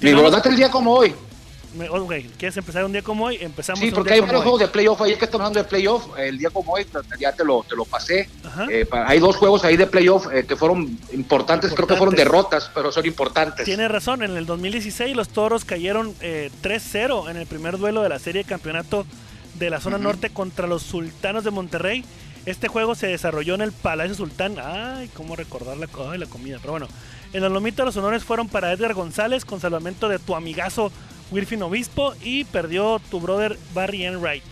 mi 0.00 0.14
bro, 0.14 0.42
el 0.42 0.56
día 0.56 0.70
como 0.70 0.92
hoy. 0.94 1.14
Ok, 1.90 2.14
¿quieres 2.38 2.56
empezar 2.56 2.84
un 2.84 2.92
día 2.92 3.02
como 3.02 3.26
hoy? 3.26 3.36
Empezamos 3.40 3.80
Sí, 3.80 3.90
porque 3.90 4.14
hay 4.14 4.20
varios 4.20 4.42
juegos 4.42 4.60
de 4.60 4.68
playoff. 4.68 5.00
Ayer 5.02 5.18
que 5.18 5.24
estamos 5.26 5.46
hablando 5.46 5.62
de 5.62 5.68
playoff, 5.68 6.06
el 6.18 6.38
día 6.38 6.50
como 6.50 6.72
hoy, 6.72 6.86
ya 7.18 7.32
te 7.32 7.44
lo, 7.44 7.64
te 7.68 7.76
lo 7.76 7.84
pasé. 7.84 8.28
Eh, 8.70 8.86
hay 8.92 9.18
dos 9.18 9.36
juegos 9.36 9.64
ahí 9.64 9.76
de 9.76 9.86
playoff 9.86 10.26
eh, 10.32 10.44
que 10.46 10.56
fueron 10.56 10.82
importantes, 11.12 11.70
importantes, 11.70 11.74
creo 11.74 11.86
que 11.86 11.96
fueron 11.96 12.14
derrotas, 12.14 12.70
pero 12.74 12.90
son 12.92 13.06
importantes. 13.06 13.64
Tiene 13.64 13.88
razón, 13.88 14.22
en 14.22 14.36
el 14.36 14.46
2016 14.46 15.14
los 15.14 15.28
toros 15.28 15.64
cayeron 15.64 16.14
eh, 16.20 16.50
3-0 16.62 17.30
en 17.30 17.36
el 17.36 17.46
primer 17.46 17.78
duelo 17.78 18.02
de 18.02 18.08
la 18.08 18.18
serie 18.18 18.42
de 18.42 18.48
campeonato 18.48 19.06
de 19.54 19.70
la 19.70 19.80
zona 19.80 19.96
uh 19.96 20.00
-huh. 20.00 20.04
norte 20.04 20.30
contra 20.30 20.66
los 20.66 20.82
sultanos 20.82 21.44
de 21.44 21.50
Monterrey. 21.50 22.04
Este 22.46 22.68
juego 22.68 22.94
se 22.94 23.08
desarrolló 23.08 23.54
en 23.56 23.60
el 23.62 23.72
Palacio 23.72 24.14
Sultán. 24.14 24.56
Ay, 24.62 25.10
cómo 25.14 25.34
recordar 25.34 25.76
la, 25.76 25.88
ay, 26.10 26.18
la 26.18 26.26
comida. 26.26 26.58
Pero 26.60 26.72
bueno, 26.72 26.88
en 27.32 27.42
el 27.42 27.52
lomito 27.52 27.84
los 27.84 27.96
honores 27.96 28.22
fueron 28.22 28.48
para 28.48 28.72
Edgar 28.72 28.94
González 28.94 29.44
con 29.44 29.60
salvamento 29.60 30.08
de 30.08 30.20
tu 30.20 30.36
amigazo 30.36 30.92
Wilfin 31.30 31.62
Obispo 31.62 32.14
y 32.22 32.44
perdió 32.44 33.00
tu 33.10 33.20
brother 33.20 33.58
Barry 33.74 34.04
Enright. 34.04 34.42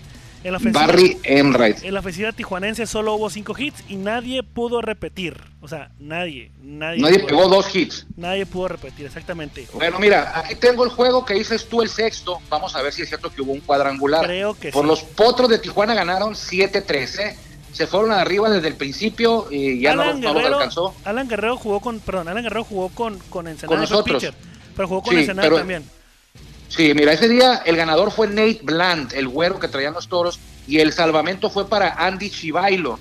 En 0.43 0.53
la 0.53 0.59
ofensiva, 0.59 0.87
Barry 0.87 1.19
Enright. 1.23 1.82
En 1.85 1.94
la 1.94 2.00
ofensiva 2.00 2.31
tijuanense 2.32 2.87
solo 2.87 3.15
hubo 3.15 3.31
cinco 3.31 3.55
hits 3.56 3.82
y 3.88 3.97
nadie 3.97 4.43
pudo 4.43 4.82
repetir. 4.82 5.41
O 5.62 5.69
sea, 5.69 5.91
nadie. 5.99 6.50
Nadie, 6.62 7.00
nadie 7.00 7.21
pegó 7.21 7.49
dos 7.49 7.75
hits. 7.75 8.06
Nadie 8.17 8.44
pudo 8.44 8.69
repetir, 8.69 9.06
exactamente. 9.06 9.67
Bueno, 9.73 9.99
mira, 9.99 10.38
aquí 10.38 10.55
tengo 10.56 10.85
el 10.85 10.91
juego 10.91 11.25
que 11.25 11.32
dices 11.32 11.67
tú 11.67 11.81
el 11.81 11.88
sexto. 11.88 12.41
Vamos 12.50 12.77
a 12.77 12.82
ver 12.82 12.93
si 12.93 13.00
es 13.03 13.09
cierto 13.09 13.32
que 13.32 13.41
hubo 13.41 13.53
un 13.53 13.61
cuadrangular. 13.61 14.27
Creo 14.27 14.53
que 14.53 14.70
Por 14.70 14.82
sí. 14.82 14.88
los 14.88 15.03
potros 15.03 15.49
de 15.49 15.59
Tijuana 15.59 15.94
ganaron 15.94 16.35
7-3. 16.35 17.20
¿eh? 17.20 17.37
se 17.75 17.88
fueron 17.88 18.12
arriba 18.12 18.49
desde 18.49 18.69
el 18.69 18.77
principio 18.77 19.49
y 19.50 19.81
ya 19.81 19.93
Alan 19.93 20.20
no, 20.20 20.29
Guerrero, 20.29 20.32
no 20.35 20.49
los 20.49 20.53
alcanzó. 20.53 20.94
Alan 21.05 21.29
Guerrero 21.29 21.56
jugó 21.56 21.81
con, 21.81 21.99
perdón, 21.99 22.29
Alan 22.29 22.44
Guerrero 22.44 22.65
jugó 22.65 22.88
con, 22.88 23.19
con 23.31 23.48
Ensenada, 23.48 23.77
con 23.77 23.81
nosotros. 23.81 24.22
Pitcher, 24.22 24.34
pero 24.77 24.89
jugó 24.89 25.03
con 25.03 25.15
sí, 25.15 25.20
Ensenada 25.20 25.48
pero, 25.48 25.58
también. 25.58 25.84
Sí, 26.74 26.93
mira, 26.93 27.12
ese 27.12 27.28
día 27.28 27.62
el 27.64 27.76
ganador 27.76 28.10
fue 28.10 28.26
Nate 28.26 28.60
Bland, 28.62 29.12
el 29.14 29.28
güero 29.28 29.60
que 29.60 29.69
traían 29.69 29.94
los 29.94 30.08
toros, 30.08 30.40
y 30.66 30.81
el 30.81 30.93
salvamento 30.93 31.48
fue 31.48 31.69
para 31.69 31.94
Andy 31.94 32.31
Chivailo, 32.31 32.98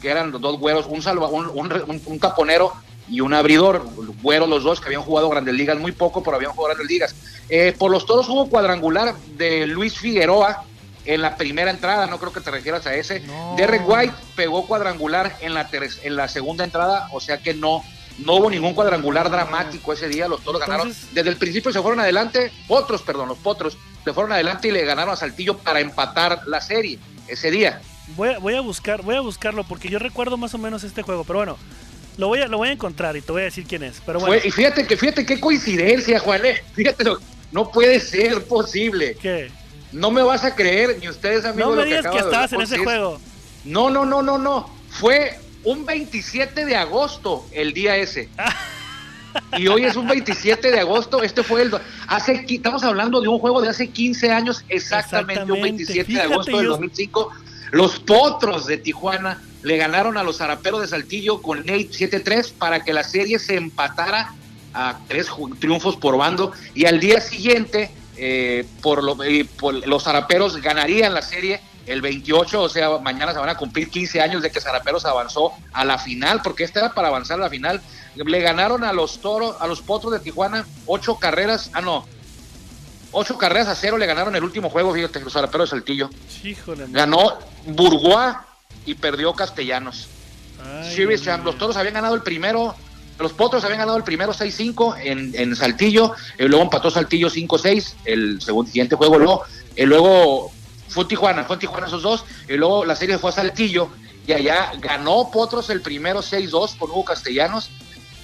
que 0.00 0.10
eran 0.10 0.32
los 0.32 0.40
dos 0.40 0.58
güeros, 0.58 0.86
un, 0.88 1.02
salva, 1.02 1.28
un, 1.28 1.46
un, 1.46 2.02
un 2.04 2.18
taponero 2.18 2.72
y 3.08 3.20
un 3.20 3.32
abridor, 3.32 3.86
güeros 4.22 4.48
los 4.48 4.64
dos 4.64 4.80
que 4.80 4.86
habían 4.86 5.02
jugado 5.02 5.28
grandes 5.28 5.54
ligas, 5.54 5.78
muy 5.78 5.92
poco, 5.92 6.22
pero 6.22 6.36
habían 6.36 6.52
jugado 6.52 6.74
grandes 6.74 6.90
ligas. 6.90 7.14
Eh, 7.48 7.74
por 7.78 7.92
los 7.92 8.06
toros 8.06 8.28
hubo 8.28 8.48
cuadrangular 8.48 9.14
de 9.36 9.68
Luis 9.68 9.98
Figueroa, 9.98 10.64
en 11.04 11.20
la 11.20 11.36
primera 11.36 11.70
entrada, 11.70 12.06
no 12.06 12.18
creo 12.18 12.32
que 12.32 12.40
te 12.40 12.50
refieras 12.50 12.86
a 12.86 12.94
ese. 12.94 13.20
No. 13.20 13.54
Derek 13.56 13.82
White 13.88 14.14
pegó 14.36 14.66
cuadrangular 14.66 15.36
en 15.40 15.54
la, 15.54 15.68
en 16.02 16.16
la 16.16 16.28
segunda 16.28 16.64
entrada, 16.64 17.08
o 17.12 17.20
sea 17.20 17.38
que 17.38 17.54
no, 17.54 17.82
no 18.18 18.34
hubo 18.34 18.50
ningún 18.50 18.74
cuadrangular 18.74 19.30
dramático 19.30 19.92
ese 19.92 20.08
día, 20.08 20.28
los 20.28 20.42
toros 20.42 20.62
Entonces, 20.62 20.84
ganaron. 20.84 21.14
Desde 21.14 21.30
el 21.30 21.36
principio 21.36 21.72
se 21.72 21.80
fueron 21.80 22.00
adelante, 22.00 22.52
otros, 22.68 23.02
perdón, 23.02 23.28
los 23.28 23.38
potros, 23.38 23.76
se 24.04 24.12
fueron 24.12 24.32
adelante 24.32 24.68
y 24.68 24.70
le 24.70 24.84
ganaron 24.84 25.14
a 25.14 25.16
Saltillo 25.16 25.58
para 25.58 25.80
empatar 25.80 26.42
la 26.46 26.60
serie 26.60 26.98
ese 27.28 27.50
día. 27.50 27.80
Voy 28.16 28.30
a, 28.30 28.38
voy 28.38 28.54
a 28.54 28.60
buscar, 28.60 29.02
voy 29.02 29.16
a 29.16 29.20
buscarlo 29.20 29.64
porque 29.64 29.88
yo 29.88 29.98
recuerdo 29.98 30.36
más 30.36 30.54
o 30.54 30.58
menos 30.58 30.84
este 30.84 31.02
juego, 31.02 31.24
pero 31.24 31.38
bueno, 31.38 31.58
lo 32.16 32.28
voy 32.28 32.40
a, 32.40 32.48
lo 32.48 32.58
voy 32.58 32.68
a 32.68 32.72
encontrar 32.72 33.16
y 33.16 33.22
te 33.22 33.32
voy 33.32 33.42
a 33.42 33.44
decir 33.46 33.64
quién 33.66 33.82
es. 33.82 34.02
Pero 34.04 34.20
bueno. 34.20 34.38
Fue, 34.38 34.48
y 34.48 34.50
fíjate 34.50 34.86
que, 34.86 34.96
fíjate 34.96 35.24
qué 35.24 35.40
coincidencia, 35.40 36.18
Juan, 36.20 36.44
eh, 36.44 36.62
fíjate, 36.74 37.04
no 37.52 37.70
puede 37.70 38.00
ser 38.00 38.44
posible. 38.44 39.16
¿Qué? 39.20 39.50
No 39.92 40.10
me 40.10 40.22
vas 40.22 40.44
a 40.44 40.54
creer, 40.54 40.98
ni 41.00 41.08
ustedes, 41.08 41.44
amigos. 41.44 41.76
No 41.76 41.82
me 41.82 41.86
digas 41.86 42.06
que, 42.06 42.10
que 42.10 42.18
estabas 42.18 42.52
en 42.52 42.62
ese 42.62 42.78
juego. 42.78 43.20
No, 43.64 43.90
no, 43.90 44.04
no, 44.04 44.22
no, 44.22 44.38
no. 44.38 44.70
Fue 44.88 45.38
un 45.64 45.84
27 45.86 46.64
de 46.64 46.76
agosto 46.76 47.46
el 47.52 47.72
día 47.72 47.96
ese. 47.96 48.28
y 49.56 49.68
hoy 49.68 49.84
es 49.84 49.96
un 49.96 50.06
27 50.06 50.70
de 50.70 50.80
agosto. 50.80 51.22
Este 51.22 51.42
fue 51.42 51.62
el. 51.62 51.72
Hace, 52.08 52.44
estamos 52.48 52.82
hablando 52.84 53.20
de 53.20 53.28
un 53.28 53.38
juego 53.38 53.60
de 53.60 53.68
hace 53.68 53.88
15 53.88 54.30
años, 54.30 54.64
exactamente, 54.68 55.42
exactamente. 55.42 55.52
un 55.52 55.62
27 55.62 56.04
Fíjate, 56.04 56.28
de 56.28 56.34
agosto 56.34 56.56
del 56.56 56.66
2005. 56.66 57.30
Los 57.72 58.00
potros 58.00 58.66
de 58.66 58.76
Tijuana 58.76 59.42
le 59.62 59.76
ganaron 59.76 60.18
a 60.18 60.22
los 60.22 60.38
zaraperos 60.38 60.82
de 60.82 60.88
Saltillo 60.88 61.40
con 61.40 61.58
Nate 61.60 61.88
7-3 61.88 62.52
para 62.52 62.84
que 62.84 62.92
la 62.92 63.04
serie 63.04 63.38
se 63.38 63.56
empatara 63.56 64.34
a 64.74 64.98
tres 65.08 65.28
triunfos 65.58 65.96
por 65.96 66.16
bando. 66.16 66.52
Y 66.74 66.84
al 66.84 67.00
día 67.00 67.20
siguiente 67.20 67.90
eh, 68.16 68.66
por, 68.82 69.02
lo, 69.02 69.22
eh, 69.24 69.46
por, 69.58 69.86
los 69.86 70.04
zaraperos 70.04 70.60
ganarían 70.60 71.14
la 71.14 71.22
serie 71.22 71.60
el 71.86 72.00
28, 72.00 72.62
o 72.62 72.68
sea, 72.68 72.98
mañana 72.98 73.32
se 73.32 73.38
van 73.38 73.48
a 73.48 73.56
cumplir 73.56 73.90
15 73.90 74.20
años 74.20 74.42
de 74.42 74.50
que 74.50 74.60
Zaraperos 74.60 75.04
avanzó 75.04 75.52
a 75.72 75.84
la 75.84 75.98
final, 75.98 76.40
porque 76.42 76.64
esta 76.64 76.80
era 76.80 76.94
para 76.94 77.08
avanzar 77.08 77.38
a 77.38 77.42
la 77.42 77.50
final. 77.50 77.80
Le 78.14 78.40
ganaron 78.40 78.84
a 78.84 78.92
los 78.92 79.20
toros, 79.20 79.56
a 79.60 79.66
los 79.66 79.80
potros 79.80 80.12
de 80.12 80.20
Tijuana, 80.20 80.66
ocho 80.86 81.16
carreras, 81.16 81.70
ah 81.72 81.80
no, 81.80 82.06
ocho 83.12 83.38
carreras 83.38 83.68
a 83.68 83.74
cero 83.74 83.98
le 83.98 84.06
ganaron 84.06 84.34
el 84.36 84.44
último 84.44 84.70
juego, 84.70 84.92
fíjate, 84.94 85.20
los 85.20 85.32
Zaraperos 85.32 85.70
de 85.70 85.76
Saltillo. 85.76 86.10
Híjole, 86.42 86.86
Ganó 86.88 87.38
Bourgois 87.66 88.36
y 88.86 88.94
perdió 88.94 89.32
Castellanos. 89.34 90.08
Ay, 90.64 90.94
Series 90.94 91.22
Dios 91.22 91.24
Champ. 91.24 91.44
Los 91.44 91.58
toros 91.58 91.76
habían 91.76 91.94
ganado 91.94 92.14
el 92.14 92.22
primero, 92.22 92.74
los 93.18 93.32
potros 93.32 93.64
habían 93.64 93.80
ganado 93.80 93.96
el 93.96 94.04
primero 94.04 94.32
6-5 94.32 94.96
en, 95.02 95.32
en 95.34 95.56
Saltillo, 95.56 96.14
y 96.38 96.44
luego 96.44 96.64
empató 96.64 96.90
Saltillo 96.90 97.28
5-6, 97.28 97.94
el 98.04 98.40
segundo 98.40 98.70
siguiente 98.70 98.96
juego, 98.96 99.18
luego, 99.18 99.42
y 99.76 99.84
luego 99.84 100.52
fue 100.92 101.04
Tijuana, 101.06 101.44
fue 101.44 101.56
Tijuana 101.56 101.86
esos 101.86 102.02
dos, 102.02 102.24
y 102.48 102.52
luego 102.54 102.84
la 102.84 102.94
serie 102.96 103.18
fue 103.18 103.30
a 103.30 103.32
Saltillo, 103.32 103.88
y 104.26 104.32
allá 104.32 104.72
ganó 104.78 105.30
Potros 105.30 105.70
el 105.70 105.80
primero 105.80 106.20
6-2 106.20 106.76
con 106.78 106.90
Hugo 106.90 107.04
Castellanos, 107.04 107.70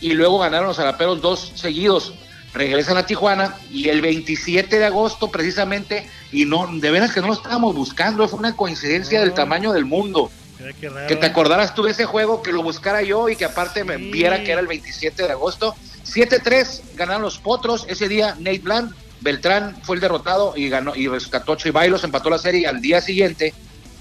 y 0.01 0.13
luego 0.13 0.39
ganaron 0.39 0.69
los 0.69 0.79
Araperos 0.79 1.21
dos 1.21 1.53
seguidos. 1.57 2.13
Regresan 2.55 2.97
a 2.97 3.05
Tijuana 3.05 3.57
y 3.71 3.89
el 3.89 4.01
27 4.01 4.79
de 4.79 4.85
agosto 4.87 5.31
precisamente, 5.31 6.09
y 6.33 6.45
no, 6.45 6.67
de 6.73 6.91
veras 6.91 7.13
que 7.13 7.21
no 7.21 7.27
lo 7.27 7.33
estábamos 7.35 7.75
buscando, 7.75 8.27
fue 8.29 8.39
una 8.39 8.57
coincidencia 8.57 9.19
No. 9.19 9.25
del 9.27 9.35
tamaño 9.35 9.73
del 9.73 9.85
mundo. 9.85 10.31
Raro, 10.59 11.07
Que 11.07 11.15
te 11.17 11.27
acordaras 11.27 11.75
tú 11.75 11.83
de 11.85 11.93
ese 11.93 12.05
juego, 12.05 12.43
que 12.43 12.53
lo 12.53 12.63
buscara 12.63 13.03
yo 13.03 13.29
y 13.29 13.37
que 13.37 13.45
aparte 13.45 13.85
me 13.85 13.97
viera 13.97 14.43
que 14.43 14.51
era 14.53 14.61
el 14.61 14.67
27 14.67 15.23
de 15.25 15.31
agosto. 15.31 15.75
7-3 16.05 16.81
ganaron 16.97 17.23
los 17.23 17.39
Potros. 17.39 17.85
Ese 17.89 18.09
día 18.09 18.35
Nate 18.39 18.59
Bland, 18.61 18.93
Beltrán 19.21 19.77
fue 19.83 19.97
el 19.97 20.01
derrotado 20.01 20.55
y 20.57 20.69
ganó 20.69 20.95
y 20.95 21.09
rescató 21.09 21.53
a 21.53 21.71
Bailos, 21.73 22.05
empató 22.05 22.31
la 22.31 22.39
serie 22.39 22.63
y 22.63 22.65
al 22.65 22.81
día 22.81 23.01
siguiente 23.01 23.53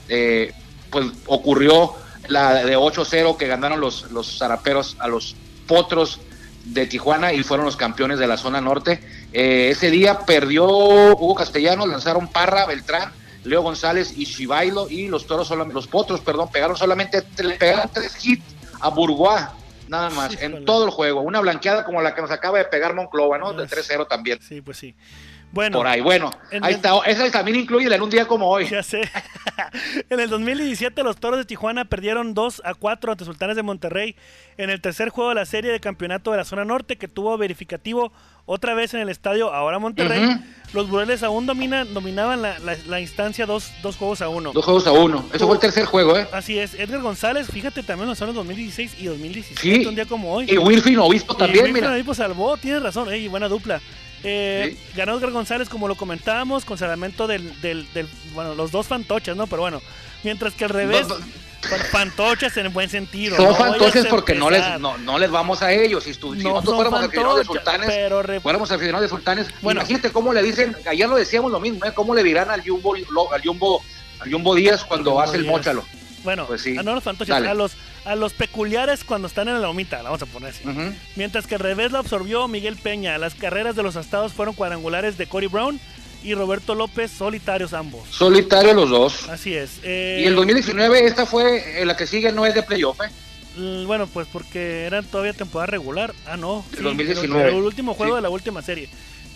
eh, 0.10 0.54
pues 0.90 1.08
ocurrió 1.26 1.94
la 2.28 2.64
de 2.66 2.78
8-0 2.78 3.38
que 3.38 3.48
ganaron 3.48 3.80
los, 3.80 4.12
los 4.12 4.38
zaraperos 4.38 4.96
a 5.00 5.08
los 5.08 5.36
Potros 5.68 6.20
de 6.66 6.86
Tijuana 6.86 7.34
y 7.34 7.44
fueron 7.44 7.66
los 7.66 7.78
campeones 7.78 8.20
de 8.20 8.28
la 8.28 8.38
zona 8.38 8.62
norte. 8.62 9.00
Eh, 9.34 9.70
ese 9.72 9.92
día 9.92 10.20
perdió 10.20 10.66
Hugo 10.66 11.36
Castellanos, 11.36 11.88
lanzaron 11.88 12.28
Parra, 12.28 12.66
Beltrán, 12.66 13.12
Leo 13.44 13.62
González 13.62 14.14
y 14.16 14.26
Chivailo 14.26 14.90
y 14.90 15.08
los 15.08 15.26
toros 15.26 15.50
los 15.50 15.88
potros, 15.88 16.20
perdón, 16.22 16.50
pegaron 16.52 16.76
solamente 16.76 17.22
pegaron 17.22 17.90
tres 17.94 18.14
hits 18.24 18.44
a 18.80 18.90
Bourgois, 18.90 19.46
nada 19.88 20.10
más, 20.10 20.42
en 20.42 20.66
todo 20.66 20.86
el 20.86 20.92
juego. 20.92 21.22
Una 21.22 21.40
blanqueada 21.40 21.84
como 21.84 22.02
la 22.02 22.14
que 22.16 22.22
nos 22.22 22.32
acaba 22.32 22.58
de 22.58 22.66
pegar 22.66 22.94
Monclova, 22.94 23.38
¿no? 23.38 23.54
De 23.54 23.66
Pues, 23.68 23.90
3-0 23.90 24.08
también. 24.08 24.40
Sí, 24.42 24.62
pues 24.62 24.78
sí. 24.78 24.96
Bueno, 25.52 25.78
Por 25.78 25.88
ahí, 25.88 26.02
bueno, 26.02 26.30
en 26.52 26.64
ahí 26.64 26.72
el- 26.72 26.76
está. 26.76 26.92
Esa 27.06 27.32
también 27.32 27.58
incluye 27.58 27.94
en 27.94 28.02
un 28.02 28.10
día 28.10 28.26
como 28.28 28.48
hoy. 28.48 28.68
Ya 28.68 28.84
sé. 28.84 29.02
en 30.10 30.20
el 30.20 30.30
2017 30.30 31.02
los 31.04 31.18
Toros 31.18 31.40
de 31.40 31.46
Tijuana 31.46 31.86
perdieron 31.86 32.34
2 32.34 32.62
a 32.66 32.74
4 32.74 33.12
ante 33.14 33.26
Sultanes 33.26 33.56
de 33.56 33.64
Monterrey 33.64 34.16
en 34.58 34.70
el 34.70 34.82
tercer 34.82 35.10
juego 35.10 35.30
de 35.30 35.36
la 35.36 35.46
serie 35.46 35.72
de 35.72 35.80
campeonato 35.80 36.32
de 36.32 36.38
la 36.38 36.44
zona 36.44 36.66
norte 36.66 36.98
que 36.98 37.08
tuvo 37.08 37.38
verificativo 37.38 38.12
otra 38.46 38.74
vez 38.74 38.94
en 38.94 39.00
el 39.02 39.10
estadio 39.10 39.54
ahora 39.54 39.80
Monterrey. 39.80 40.38
Los 40.74 40.90
Bureles 40.90 41.24
aún 41.24 41.46
dominan, 41.46 41.94
dominaban 41.94 42.42
la, 42.42 42.60
la- 42.60 42.78
la 42.88 43.00
instancia 43.00 43.46
dos, 43.46 43.72
dos 43.82 43.96
juegos 43.96 44.22
a 44.22 44.30
uno. 44.30 44.52
Dos 44.54 44.66
juegos 44.66 44.86
a 44.88 44.92
uno. 44.92 45.26
Eso 45.34 45.46
fue 45.48 45.56
el 45.56 45.62
tercer 45.62 45.86
juego, 45.86 46.18
¿eh? 46.18 46.28
Así 46.34 46.60
es, 46.60 46.74
Edgar 46.76 47.02
González, 47.02 47.48
fíjate 47.52 47.84
también 47.84 48.10
los 48.10 48.22
años 48.22 48.36
2016 48.36 48.96
y 49.00 49.06
2017, 49.06 49.62
Sí. 49.62 49.86
un 49.86 49.96
día 49.96 50.06
como 50.06 50.34
hoy. 50.34 50.46
Y 50.50 50.58
Wilfrin 50.58 51.00
Obispo 51.00 51.36
también, 51.36 51.68
Y 51.68 51.74
mira. 51.74 51.92
Obispo 51.92 52.14
salvó, 52.14 52.58
tienes 52.58 52.84
razón, 52.84 53.12
ey, 53.12 53.28
buena 53.30 53.48
dupla. 53.48 53.82
Eh, 54.24 54.76
Sí. 54.78 54.92
Ganó 54.96 55.18
Edgar 55.18 55.32
González, 55.32 55.70
como 55.70 55.88
lo 55.88 55.96
comentábamos, 55.96 56.66
con 56.66 56.78
salvamento 56.78 57.28
del, 57.28 57.60
del, 57.62 57.92
del- 57.94 58.08
bueno, 58.34 58.56
los 58.56 58.72
dos 58.72 58.88
fantoches, 58.88 59.36
¿no? 59.36 59.48
Pero 59.48 59.62
bueno, 59.62 59.82
mientras 60.24 60.54
que 60.54 60.66
al 60.66 60.72
revés, 60.72 61.08
No, 61.08 61.18
no. 61.20 61.26
fan- 61.62 61.80
fantoches 61.92 62.56
en 62.58 62.74
buen 62.74 62.90
sentido. 62.90 63.36
Son 63.36 63.46
no 63.46 63.56
fantoches 63.56 64.06
porque 64.08 64.34
no 64.36 64.50
les, 64.50 64.80
no, 64.80 64.98
no 64.98 65.20
les 65.20 65.30
vamos 65.30 65.62
a 65.62 65.72
ellos. 65.72 66.04
Si, 66.04 66.12
nosotros 66.12 66.76
fuéramos 66.76 67.00
aficionados 67.04 67.40
de 67.40 67.46
sultanes, 67.46 67.88
pero 67.88 68.24
fuéramos 68.42 68.72
aficionados 68.72 69.04
de 69.04 69.10
sultanes, 69.10 69.48
Bueno. 69.62 69.82
imagínate 69.82 70.12
cómo 70.12 70.34
le 70.34 70.42
dicen, 70.44 70.76
ayer 70.90 71.08
lo 71.08 71.16
decíamos 71.16 71.52
lo 71.52 71.60
mismo, 71.60 71.86
¿eh? 71.86 71.92
¿Cómo 71.94 72.16
le 72.16 72.24
dirán 72.24 72.50
al 72.50 72.62
Jumbo, 72.68 72.96
al 72.96 73.42
Jumbo, 73.44 73.84
al 74.20 74.32
Jumbo 74.32 74.56
Díaz 74.56 74.84
cuando 74.84 75.12
Jumbo 75.12 75.22
hace 75.24 75.38
el 75.38 75.46
mochalo? 75.46 75.86
Bueno, 76.24 76.46
Pues 76.48 76.62
sí. 76.62 76.76
a 76.78 76.84
no 76.84 76.94
los 76.96 77.04
fantoches, 77.04 77.34
a 77.34 77.54
los, 77.54 77.74
a 78.08 78.16
los 78.16 78.34
peculiares 78.34 79.04
cuando 79.04 79.28
están 79.28 79.48
en 79.48 79.56
la 79.56 79.60
lomita, 79.68 79.98
la 79.98 80.04
vamos 80.10 80.22
a 80.22 80.26
poner 80.26 80.50
así. 80.52 80.64
Mientras 81.16 81.46
que 81.46 81.56
al 81.56 81.62
revés 81.62 81.92
lo 81.92 81.98
absorbió 82.00 82.48
Miguel 82.48 82.76
Peña. 82.78 83.18
Las 83.18 83.36
carreras 83.36 83.76
de 83.76 83.84
los 83.84 83.96
astados 83.96 84.34
fueron 84.34 84.56
cuadrangulares 84.56 85.18
de 85.18 85.28
Cory 85.28 85.48
Brown 85.48 85.80
y 86.24 86.34
Roberto 86.34 86.74
López, 86.74 87.12
solitarios 87.12 87.74
ambos. 87.74 88.08
Solitario 88.10 88.74
los 88.74 88.90
dos. 88.90 89.30
Así 89.30 89.54
es. 89.56 89.80
eh, 89.84 90.22
Y 90.24 90.26
el 90.26 90.36
2019, 90.36 91.06
esta 91.06 91.26
fue, 91.26 91.82
eh, 91.82 91.86
la 91.86 91.96
que 91.96 92.08
sigue 92.08 92.32
no 92.32 92.46
es 92.46 92.56
de 92.56 92.64
playoff, 92.64 93.00
¿eh? 93.02 93.10
Bueno, 93.86 94.06
pues 94.08 94.28
porque 94.32 94.84
eran 94.86 95.04
todavía 95.06 95.34
temporada 95.34 95.68
regular. 95.68 96.14
Ah, 96.28 96.38
no. 96.38 96.64
El 96.74 96.78
sí, 96.78 96.84
2019. 96.84 97.50
El, 97.50 97.56
el 97.58 97.64
último 97.64 97.94
juego 97.96 98.14
Sí. 98.14 98.16
de 98.18 98.22
la 98.22 98.30
última 98.30 98.62
serie. 98.62 98.88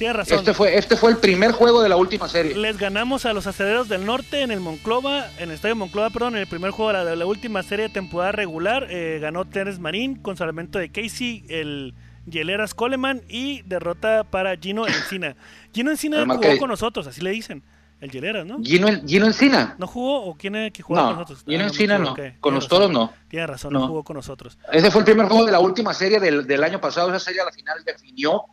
Tienes 0.01 0.17
razón. 0.17 0.39
Este 0.39 0.53
fue, 0.53 0.75
este 0.77 0.97
fue 0.97 1.11
el 1.11 1.17
primer 1.17 1.51
juego 1.51 1.81
de 1.83 1.89
la 1.89 1.95
última 1.95 2.27
serie. 2.27 2.55
Les 2.55 2.77
ganamos 2.77 3.25
a 3.25 3.33
los 3.33 3.45
aceleros 3.45 3.87
del 3.87 4.05
norte 4.05 4.41
en 4.41 4.49
el 4.51 4.59
Monclova, 4.59 5.27
en 5.37 5.49
el 5.49 5.51
estadio 5.51 5.75
Monclova, 5.75 6.09
perdón, 6.09 6.35
en 6.35 6.41
el 6.41 6.47
primer 6.47 6.71
juego 6.71 6.91
de 6.91 6.97
la, 6.97 7.05
de 7.05 7.15
la 7.15 7.25
última 7.25 7.61
serie 7.63 7.87
de 7.87 7.93
temporada 7.93 8.31
regular. 8.31 8.87
eh, 8.89 9.19
ganó 9.21 9.45
Terence 9.45 9.79
Marín 9.79 10.15
con 10.15 10.35
salvamento 10.37 10.79
de 10.79 10.91
Casey, 10.91 11.43
el 11.49 11.93
Yeleras 12.25 12.73
Coleman 12.73 13.21
y 13.29 13.61
derrota 13.63 14.23
para 14.23 14.55
Gino 14.57 14.87
Encina. 14.87 15.35
Gino 15.73 15.91
Encina 15.91 16.25
jugó 16.25 16.39
que- 16.39 16.57
con 16.57 16.69
nosotros, 16.69 17.05
así 17.07 17.21
le 17.21 17.29
dicen. 17.31 17.63
El 17.99 18.09
Yeleras, 18.09 18.47
¿no? 18.47 18.57
Gino, 18.63 18.87
Gino 19.05 19.27
Encina. 19.27 19.75
¿No 19.77 19.85
jugó 19.85 20.23
o 20.25 20.33
quién 20.35 20.55
era 20.55 20.71
que 20.71 20.81
jugaba 20.81 21.09
con 21.09 21.13
No, 21.17 21.21
nosotros? 21.21 21.43
Gino 21.47 21.63
Ah, 21.63 21.67
Encina 21.67 21.99
no. 21.99 22.15
Con 22.39 22.55
los 22.55 22.67
toros 22.67 22.89
no. 22.89 23.13
Tienes 23.27 23.47
razón, 23.47 23.71
no. 23.73 23.81
No. 23.81 23.87
jugó 23.89 24.03
con 24.03 24.15
nosotros. 24.15 24.57
Ese 24.71 24.89
fue 24.89 25.01
el 25.01 25.05
primer 25.05 25.27
juego 25.27 25.45
de 25.45 25.51
la 25.51 25.59
última 25.59 25.93
serie 25.93 26.19
del, 26.19 26.47
del 26.47 26.63
año 26.63 26.81
pasado. 26.81 27.09
Esa 27.09 27.19
serie 27.19 27.41
a 27.41 27.45
la 27.45 27.51
final 27.51 27.77
definió 27.85 28.45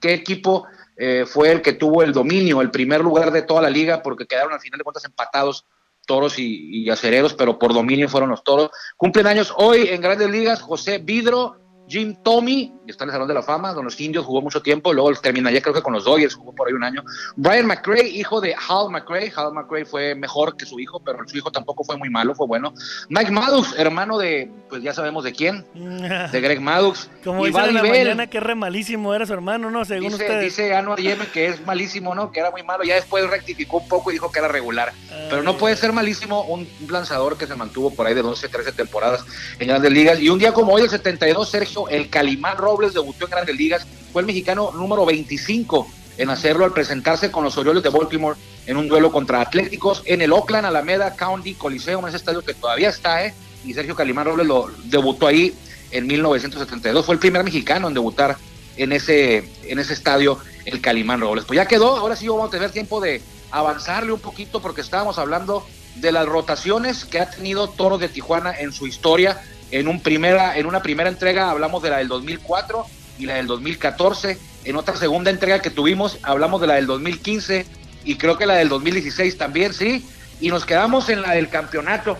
qué 0.00 0.14
equipo 0.14 0.66
eh, 0.96 1.24
fue 1.26 1.50
el 1.50 1.62
que 1.62 1.72
tuvo 1.72 2.02
el 2.02 2.12
dominio, 2.12 2.60
el 2.60 2.70
primer 2.70 3.00
lugar 3.00 3.30
de 3.30 3.42
toda 3.42 3.62
la 3.62 3.70
liga, 3.70 4.02
porque 4.02 4.26
quedaron 4.26 4.52
al 4.52 4.60
final 4.60 4.78
de 4.78 4.84
cuentas 4.84 5.04
empatados 5.04 5.66
toros 6.06 6.38
y, 6.38 6.84
y 6.84 6.90
acereros, 6.90 7.34
pero 7.34 7.58
por 7.58 7.72
dominio 7.72 8.08
fueron 8.08 8.30
los 8.30 8.44
toros. 8.44 8.70
Cumplen 8.96 9.26
años 9.26 9.52
hoy 9.56 9.88
en 9.88 10.00
grandes 10.00 10.30
ligas 10.30 10.60
José 10.60 10.98
Vidro, 10.98 11.56
Jim 11.88 12.14
Tomey, 12.22 12.72
que 12.86 12.92
está 12.92 13.04
en 13.04 13.10
el 13.10 13.14
Salón 13.14 13.28
de 13.28 13.34
la 13.34 13.42
Fama, 13.42 13.74
con 13.74 13.84
los 13.84 14.00
indios 14.00 14.24
jugó 14.24 14.40
mucho 14.40 14.62
tiempo, 14.62 14.92
luego 14.92 15.12
terminaría 15.14 15.60
creo 15.60 15.74
que 15.74 15.82
con 15.82 15.92
los 15.92 16.04
Dodgers, 16.04 16.34
jugó 16.34 16.52
por 16.54 16.68
ahí 16.68 16.74
un 16.74 16.84
año. 16.84 17.02
Brian 17.36 17.66
McRae, 17.66 18.08
hijo 18.08 18.40
de 18.40 18.54
Hal 18.54 18.90
McRae, 18.90 19.32
Hal 19.36 19.52
McRae 19.52 19.84
fue 19.84 20.14
mejor 20.14 20.56
que 20.56 20.66
su 20.66 20.80
hijo, 20.80 21.00
pero 21.00 21.18
su 21.26 21.36
hijo 21.36 21.50
tampoco 21.50 21.84
fue 21.84 21.96
muy 21.96 22.10
malo, 22.10 22.34
fue 22.34 22.46
bueno. 22.46 22.72
Mike 23.08 23.30
Maddox, 23.30 23.74
hermano 23.78 24.18
de, 24.18 24.50
pues 24.68 24.82
ya 24.82 24.92
sabemos 24.92 25.24
de 25.24 25.32
quién, 25.32 25.64
de 25.74 26.40
Greg 26.40 26.60
Maddox. 26.60 27.10
Como 27.24 27.44
y 27.46 27.50
dicen 27.50 27.64
en 27.66 27.74
la 27.74 27.82
Bell. 27.82 27.92
mañana 28.04 28.26
que 28.28 28.40
re 28.40 28.54
malísimo 28.54 29.14
era 29.14 29.26
su 29.26 29.32
hermano, 29.32 29.70
¿no? 29.70 29.84
Según 29.84 30.10
Dice, 30.10 30.22
ustedes. 30.24 30.44
dice 30.44 30.74
Anwar 30.74 30.98
Yemen 31.00 31.26
que 31.32 31.46
es 31.48 31.64
malísimo, 31.66 32.14
¿no? 32.14 32.32
Que 32.32 32.40
era 32.40 32.50
muy 32.50 32.62
malo. 32.62 32.84
Ya 32.84 32.94
después 32.94 33.28
rectificó 33.28 33.78
un 33.78 33.88
poco 33.88 34.10
y 34.10 34.14
dijo 34.14 34.30
que 34.30 34.38
era 34.38 34.48
regular. 34.48 34.92
Pero 35.30 35.42
no 35.42 35.56
puede 35.56 35.76
ser 35.76 35.92
malísimo 35.92 36.42
un 36.44 36.68
lanzador 36.88 37.36
que 37.38 37.46
se 37.46 37.54
mantuvo 37.54 37.90
por 37.94 38.06
ahí 38.06 38.14
de 38.14 38.22
12, 38.22 38.48
13 38.48 38.72
temporadas 38.72 39.24
en 39.58 39.68
Grandes 39.68 39.90
Ligas. 39.92 40.20
Y 40.20 40.28
un 40.28 40.38
día 40.38 40.52
como 40.52 40.72
hoy, 40.74 40.82
el 40.82 40.90
72, 40.90 41.48
Sergio 41.50 41.73
El 41.88 42.08
Calimán 42.08 42.56
Robles 42.56 42.94
debutó 42.94 43.24
en 43.24 43.30
Grandes 43.30 43.56
Ligas. 43.56 43.86
Fue 44.12 44.22
el 44.22 44.26
mexicano 44.26 44.72
número 44.72 45.04
25 45.04 45.86
en 46.16 46.30
hacerlo 46.30 46.64
al 46.64 46.72
presentarse 46.72 47.30
con 47.30 47.44
los 47.44 47.56
Orioles 47.56 47.82
de 47.82 47.88
Baltimore 47.88 48.38
en 48.66 48.76
un 48.76 48.88
duelo 48.88 49.10
contra 49.10 49.40
Atléticos 49.40 50.02
en 50.06 50.22
el 50.22 50.32
Oakland 50.32 50.66
Alameda 50.66 51.16
County 51.16 51.54
Coliseum, 51.54 52.06
ese 52.06 52.16
estadio 52.16 52.42
que 52.42 52.54
todavía 52.54 52.88
está, 52.88 53.26
¿eh? 53.26 53.34
Y 53.64 53.74
Sergio 53.74 53.94
Calimán 53.94 54.26
Robles 54.26 54.46
lo 54.46 54.70
debutó 54.84 55.26
ahí 55.26 55.54
en 55.90 56.06
1972. 56.06 57.04
Fue 57.04 57.14
el 57.14 57.18
primer 57.18 57.44
mexicano 57.44 57.88
en 57.88 57.94
debutar 57.94 58.36
en 58.76 58.92
ese, 58.92 59.48
en 59.64 59.78
ese 59.78 59.92
estadio, 59.94 60.38
el 60.64 60.80
Calimán 60.80 61.20
Robles. 61.20 61.44
Pues 61.44 61.56
ya 61.56 61.66
quedó, 61.66 61.96
ahora 61.96 62.16
sí 62.16 62.28
vamos 62.28 62.48
a 62.48 62.50
tener 62.50 62.70
tiempo 62.70 63.00
de 63.00 63.22
avanzarle 63.50 64.12
un 64.12 64.20
poquito 64.20 64.60
porque 64.60 64.80
estábamos 64.80 65.18
hablando 65.18 65.66
de 65.96 66.12
las 66.12 66.26
rotaciones 66.26 67.04
que 67.04 67.20
ha 67.20 67.30
tenido 67.30 67.68
Toros 67.68 68.00
de 68.00 68.08
Tijuana 68.08 68.52
en 68.58 68.72
su 68.72 68.86
historia. 68.86 69.40
En, 69.74 69.88
un 69.88 70.00
primera, 70.00 70.56
en 70.56 70.66
una 70.66 70.82
primera 70.82 71.08
entrega 71.08 71.50
hablamos 71.50 71.82
de 71.82 71.90
la 71.90 71.98
del 71.98 72.06
2004 72.06 72.86
y 73.18 73.26
la 73.26 73.34
del 73.34 73.48
2014. 73.48 74.38
En 74.64 74.76
otra 74.76 74.94
segunda 74.96 75.32
entrega 75.32 75.60
que 75.60 75.70
tuvimos 75.70 76.18
hablamos 76.22 76.60
de 76.60 76.68
la 76.68 76.74
del 76.74 76.86
2015 76.86 77.66
y 78.04 78.14
creo 78.14 78.38
que 78.38 78.46
la 78.46 78.54
del 78.54 78.68
2016 78.68 79.36
también, 79.36 79.74
sí. 79.74 80.06
Y 80.40 80.50
nos 80.50 80.64
quedamos 80.64 81.08
en 81.08 81.22
la 81.22 81.32
del 81.32 81.48
campeonato, 81.48 82.16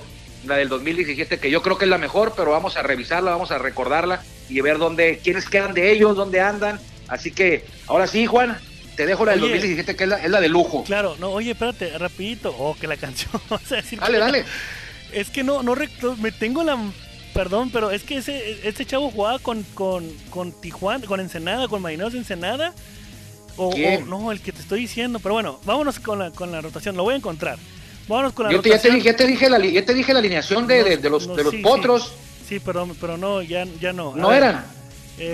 la 0.47 0.57
del 0.57 0.69
2017, 0.69 1.39
que 1.39 1.49
yo 1.49 1.63
creo 1.63 1.79
que 1.79 1.85
es 1.85 1.91
la 1.91 1.99
mejor, 1.99 2.33
pero 2.37 2.51
vamos 2.51 2.77
a 2.77 2.83
revisarla, 2.83 3.31
vamos 3.31 3.53
a 3.53 3.59
recordarla 3.59 4.21
y 4.49 4.61
ver 4.61 4.79
dónde, 4.79 5.21
quiénes 5.23 5.49
quedan 5.49 5.75
de 5.75 5.93
ellos, 5.93 6.17
dónde 6.17 6.41
andan. 6.41 6.81
Así 7.07 7.31
que 7.31 7.65
ahora 7.87 8.09
sí, 8.09 8.27
Juan, 8.27 8.59
te 8.97 9.07
dejo 9.07 9.25
la 9.25 9.33
del 9.33 9.45
Oye. 9.45 9.53
2017, 9.55 9.95
que 9.95 10.03
es 10.05 10.11
la, 10.11 10.17
es 10.17 10.31
la 10.31 10.41
de 10.41 10.49
lujo. 10.49 10.83
Claro, 10.83 11.15
no, 11.21 11.31
oye, 11.31 11.53
espérate, 11.53 11.97
rapidito. 11.99 12.53
Oh, 12.59 12.75
que 12.75 12.89
la 12.89 12.97
canción. 12.97 13.31
Vamos 13.49 13.71
a 13.71 13.77
decir 13.77 14.01
Dale, 14.01 14.15
que- 14.15 14.19
dale. 14.19 14.45
Es 15.13 15.31
que 15.31 15.45
no, 15.45 15.63
no 15.63 15.77
me 16.19 16.33
tengo 16.33 16.65
la 16.65 16.77
perdón, 17.35 17.69
pero 17.71 17.91
es 17.91 18.03
que 18.05 18.17
ese 18.19 18.61
este 18.67 18.87
chavo 18.87 19.11
jugaba 19.11 19.39
con 19.39 19.63
con 19.75 20.09
con 20.31 20.53
Tijuana, 20.53 21.05
con 21.07 21.21
Ensenada, 21.21 21.69
con 21.69 21.83
Marineros 21.83 22.13
de 22.15 22.21
Ensenada. 22.21 22.73
O, 23.57 23.73
no, 24.09 24.33
el 24.33 24.41
que 24.41 24.51
te 24.53 24.61
estoy 24.61 24.81
diciendo, 24.81 25.21
pero 25.21 25.35
bueno, 25.35 25.61
vámonos 25.65 26.01
con 26.01 26.19
la 26.19 26.31
con 26.33 26.51
la 26.51 26.61
rotación, 26.61 26.97
lo 26.97 27.05
voy 27.05 27.15
a 27.15 27.19
encontrar. 27.19 27.57
Vámonos 28.09 28.33
con 28.33 28.47
la 28.47 28.53
Yo 28.53 28.61
te, 28.61 28.69
ya, 28.71 28.75
te 28.81 28.89
rotación. 28.89 28.95
dije, 28.97 29.07
ya, 29.07 29.17
te 29.17 29.27
dije 29.27 29.49
la, 29.51 29.59
ya 29.65 29.85
te 29.85 29.95
dije 29.95 30.13
la 30.13 30.19
alineación 30.19 30.67
de, 30.67 30.83
de- 30.85 30.97
de 30.97 31.11
los, 31.11 31.27
No, 31.29 31.35
de 31.37 31.45
los 31.45 31.53
sí, 31.53 31.59
potros. 31.63 32.13
Sí, 32.49 32.61
pero, 32.61 32.89
pero 33.01 33.17
no, 33.17 33.43
ya, 33.43 33.65
ya 33.81 33.93
no. 33.93 34.13
A 34.13 34.17
No 34.17 34.29
ver, 34.29 34.39
eran. 34.43 34.65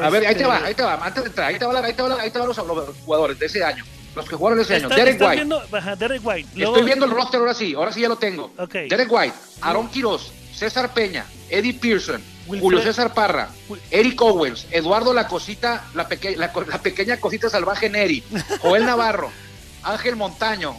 A 0.03 0.11
ver, 0.11 0.23
ahí 0.27 0.35
te 0.35 0.43
este, 0.43 0.45
va, 0.47 0.65
ahí 0.65 0.75
te 0.75 0.83
va. 0.83 0.95
Antes 1.05 1.23
de 1.25 1.29
entrar, 1.31 1.49
ahí 1.49 1.59
te 1.59 1.65
va, 1.65 1.79
ahí 1.85 1.93
te 1.95 2.03
va, 2.03 2.21
ahí 2.21 2.31
te 2.31 2.39
van 2.39 2.47
los, 2.49 2.57
los 2.59 2.97
jugadores 3.05 3.39
de 3.39 3.47
ese 3.47 3.65
año. 3.65 3.83
Los 4.15 4.29
que 4.29 4.37
jugaron 4.37 4.61
ese 4.61 4.75
año. 4.77 4.89
Derek 4.91 5.19
White. 5.21 5.35
viendo- 5.37 5.63
ajá, 5.73 5.97
Derek 5.97 6.21
White. 6.23 6.49
Luego- 6.55 6.75
Estoy 6.75 6.87
viendo 6.87 7.07
el 7.07 7.11
roster 7.13 7.41
ahora 7.41 7.55
sí, 7.55 7.75
ahora 7.75 7.91
sí 7.93 8.01
ya 8.03 8.09
lo 8.09 8.17
tengo. 8.17 8.53
Ok. 8.59 8.75
Derek 8.91 9.11
White, 9.11 9.35
Aaron 9.63 9.89
Quiroz, 9.89 10.31
César 10.55 10.93
Peña, 10.93 11.25
Eddie 11.51 11.75
Pearson, 11.75 12.23
Wilfred- 12.47 12.61
Julio 12.61 12.83
César 12.83 13.13
Parra, 13.15 13.49
Eric 13.91 14.21
Owens, 14.23 14.67
Eduardo 14.71 15.13
la 15.13 15.27
cosita, 15.29 15.85
la, 15.95 16.09
peque- 16.09 16.37
la, 16.37 16.53
co- 16.53 16.63
la 16.65 16.79
pequeña 16.81 17.17
cosita 17.19 17.49
salvaje 17.51 17.89
Neri, 17.91 18.23
Joel 18.61 18.87
Navarro, 18.87 19.31
Ángel 19.83 20.17
Montaño, 20.17 20.77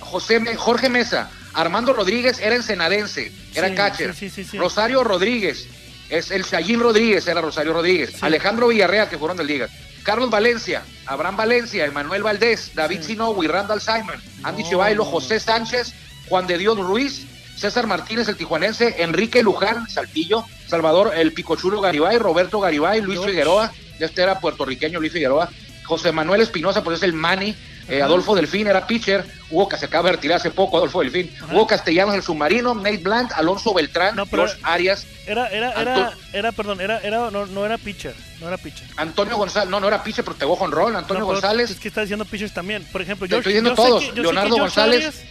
José 0.00 0.40
Me- 0.40 0.56
Jorge 0.56 0.88
Mesa, 0.88 1.30
Armando 1.52 1.92
Rodríguez 1.92 2.38
era 2.40 2.54
ensenadense, 2.56 3.32
era 3.54 3.68
Sí, 3.68 3.74
catcher, 3.74 4.14
sí, 4.14 4.28
sí. 4.30 4.56
Rosario 4.58 5.04
Rodríguez, 5.04 5.66
es 6.10 6.30
el 6.30 6.44
Sayín 6.44 6.80
Rodríguez, 6.80 7.26
era 7.26 7.40
Rosario 7.40 7.72
Rodríguez. 7.72 8.22
Alejandro 8.22 8.68
Villarreal, 8.68 9.08
que 9.08 9.18
fueron 9.18 9.36
de 9.36 9.44
liga, 9.44 9.68
Carlos 10.02 10.28
Valencia, 10.30 10.82
Abraham 11.06 11.36
Valencia, 11.36 11.86
Emanuel 11.86 12.22
Valdés, 12.22 12.72
David. 12.74 13.02
Sinowi, 13.02 13.46
Randall 13.46 13.80
Simon, 13.80 14.20
Andy 14.42 14.64
No. 14.70 15.04
José 15.04 15.40
Sánchez, 15.40 15.94
Juan 16.28 16.46
de 16.46 16.58
Dios 16.58 16.76
Ruiz, 16.78 17.26
César 17.56 17.86
Martínez, 17.86 18.28
el 18.28 18.36
tijuanense, 18.36 19.02
Enrique 19.02 19.42
Luján, 19.42 19.88
Saltillo, 19.88 20.44
Salvador, 20.66 21.12
el 21.16 21.32
Picochulo 21.32 21.80
Garibay, 21.80 22.18
Roberto 22.18 22.60
Garibay, 22.60 23.00
Luis. 23.00 23.20
Figueroa, 23.20 23.72
este 23.98 24.22
era 24.22 24.40
puertorriqueño 24.40 24.98
Luis 25.00 25.12
Figueroa, 25.12 25.48
José 25.84 26.12
Manuel 26.12 26.40
Espinosa, 26.40 26.82
pues 26.82 26.96
es 26.98 27.02
el 27.04 27.12
Mani, 27.12 27.54
eh. 27.88 28.00
Adolfo 28.02 28.34
Delfín 28.34 28.66
era 28.66 28.86
pitcher, 28.86 29.24
Hugo 29.50 29.68
que 29.68 29.76
se 29.76 29.84
acaba 29.86 30.08
de 30.08 30.16
retirar 30.16 30.38
hace 30.38 30.50
poco, 30.50 30.78
Adolfo 30.78 31.00
Delfín, 31.00 31.30
Ajá. 31.42 31.54
Hugo 31.54 31.66
Castellanos 31.66 32.14
el 32.14 32.22
submarino, 32.22 32.74
Nate 32.74 32.96
Blunt, 32.98 33.30
Alonso 33.32 33.72
Beltrán, 33.74 34.16
No, 34.16 34.24
pero- 34.26 34.46
Arias, 34.62 35.06
Era, 35.26 35.48
era, 35.48 35.72
era, 35.80 36.12
era, 36.32 36.52
perdón, 36.52 36.80
era, 36.80 36.98
era, 37.00 37.30
no, 37.30 37.46
no 37.46 37.64
era 37.66 37.76
pitcher, 37.78 38.14
no 38.40 38.48
era 38.48 38.56
pitcher. 38.56 38.86
Antonio 38.96 39.36
González, 39.36 39.68
no, 39.70 39.78
no 39.80 39.88
era 39.88 40.02
pitcher, 40.02 40.24
pero 40.24 40.36
pegó 40.36 40.58
con 40.58 40.72
rol, 40.72 40.96
Antonio 40.96 41.20
No, 41.20 41.26
González, 41.26 41.70
Es 41.70 41.78
que 41.78 41.88
está 41.88 42.00
diciendo 42.00 42.24
pitchers 42.24 42.52
también. 42.54 42.84
Por 42.90 43.00
ejemplo, 43.02 43.26
Te 43.26 43.32
yo 43.32 43.36
estoy 43.38 43.52
diciendo 43.52 43.70
yo 43.70 43.76
sé 43.82 43.88
todos. 43.88 44.00
que- 44.00 44.06
yo 44.08 44.12
sé 44.14 44.16
que 44.16 44.22
Leonardo 44.22 44.56
González, 44.56 45.06
Arias- 45.06 45.22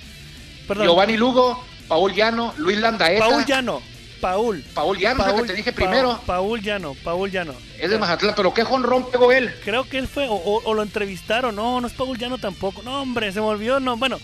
perdón, 0.68 0.86
Giovanni 0.88 1.18
Lugo, 1.18 1.64
Paul 1.88 2.14
Llano, 2.14 2.54
Luis 2.58 2.78
Landaeta, 2.80 3.26
Paul 3.28 3.46
Llano, 3.46 3.82
Paul. 4.22 4.64
Paul 4.74 4.98
Llano, 4.98 5.24
es 5.26 5.34
el 5.34 5.42
que 5.42 5.48
te 5.48 5.54
dije 5.54 5.74
primero. 5.74 6.20
Paul 6.26 6.62
Llano, 6.62 6.96
Paul 7.04 7.30
Llano. 7.30 7.54
Es 7.80 7.90
de 7.90 7.98
Mazatlán, 8.00 8.34
pero 8.36 8.54
¿qué 8.54 8.64
jonrón 8.64 9.10
pegó 9.12 9.32
él? 9.32 9.54
Creo 9.66 9.84
que 9.84 9.98
él 9.98 10.08
fue, 10.08 10.28
o, 10.28 10.34
o- 10.34 10.62
o 10.64 10.74
lo 10.74 10.82
entrevistaron. 10.82 11.56
No, 11.56 11.82
no 11.82 11.88
es 11.88 11.94
Paul 11.94 12.18
Llano 12.18 12.38
tampoco. 12.38 12.82
No, 12.84 13.02
hombre, 13.02 13.32
se 13.34 13.42
me 13.42 13.48
olvidó. 13.48 13.80
No, 13.82 13.98
bueno, 13.98 14.18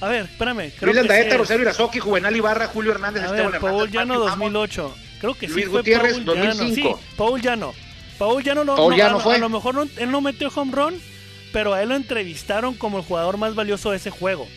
a 0.00 0.08
ver, 0.08 0.24
espérame. 0.24 0.72
Creo 0.76 0.92
Luis 0.92 0.96
Landaeta, 0.96 1.30
sí. 1.30 1.36
Rosario 1.36 1.62
Irazoki, 1.62 2.00
Juvenal 2.00 2.34
Ibarra, 2.34 2.66
Julio 2.66 2.90
Hernández, 2.92 3.22
A 3.22 3.26
Esteban 3.26 3.52
ver, 3.52 3.54
Hernández, 3.56 3.78
Paul 3.78 3.90
Llano 3.90 4.14
Hammond. 4.14 4.52
2008. 4.52 4.94
Creo 5.20 5.34
que 5.34 5.46
sí 5.46 5.52
Luis 5.54 5.66
fue 5.68 5.78
Gutiérrez, 5.78 6.12
Paul 6.14 6.24
2005. 6.24 6.88
Llano. 6.88 6.98
Sí, 6.98 7.04
Paul 7.16 7.40
Llano. 7.42 7.74
Paul 8.18 8.42
Llano 8.42 8.64
no, 8.64 8.74
Paul 8.76 8.90
no, 8.92 8.96
Llano 8.96 9.16
a, 9.18 9.20
fue. 9.20 9.34
a 9.36 9.38
lo 9.38 9.48
mejor 9.48 9.74
no- 9.74 9.88
él 9.96 10.10
no 10.10 10.20
metió 10.20 10.48
home 10.54 10.72
run, 10.74 11.00
pero 11.52 11.72
a 11.72 11.82
él 11.82 11.90
lo 11.90 11.94
entrevistaron 11.96 12.74
como 12.74 12.98
el 12.98 13.04
jugador 13.04 13.36
más 13.36 13.54
valioso 13.54 13.90
de 13.92 13.98
ese 13.98 14.10
juego. 14.10 14.48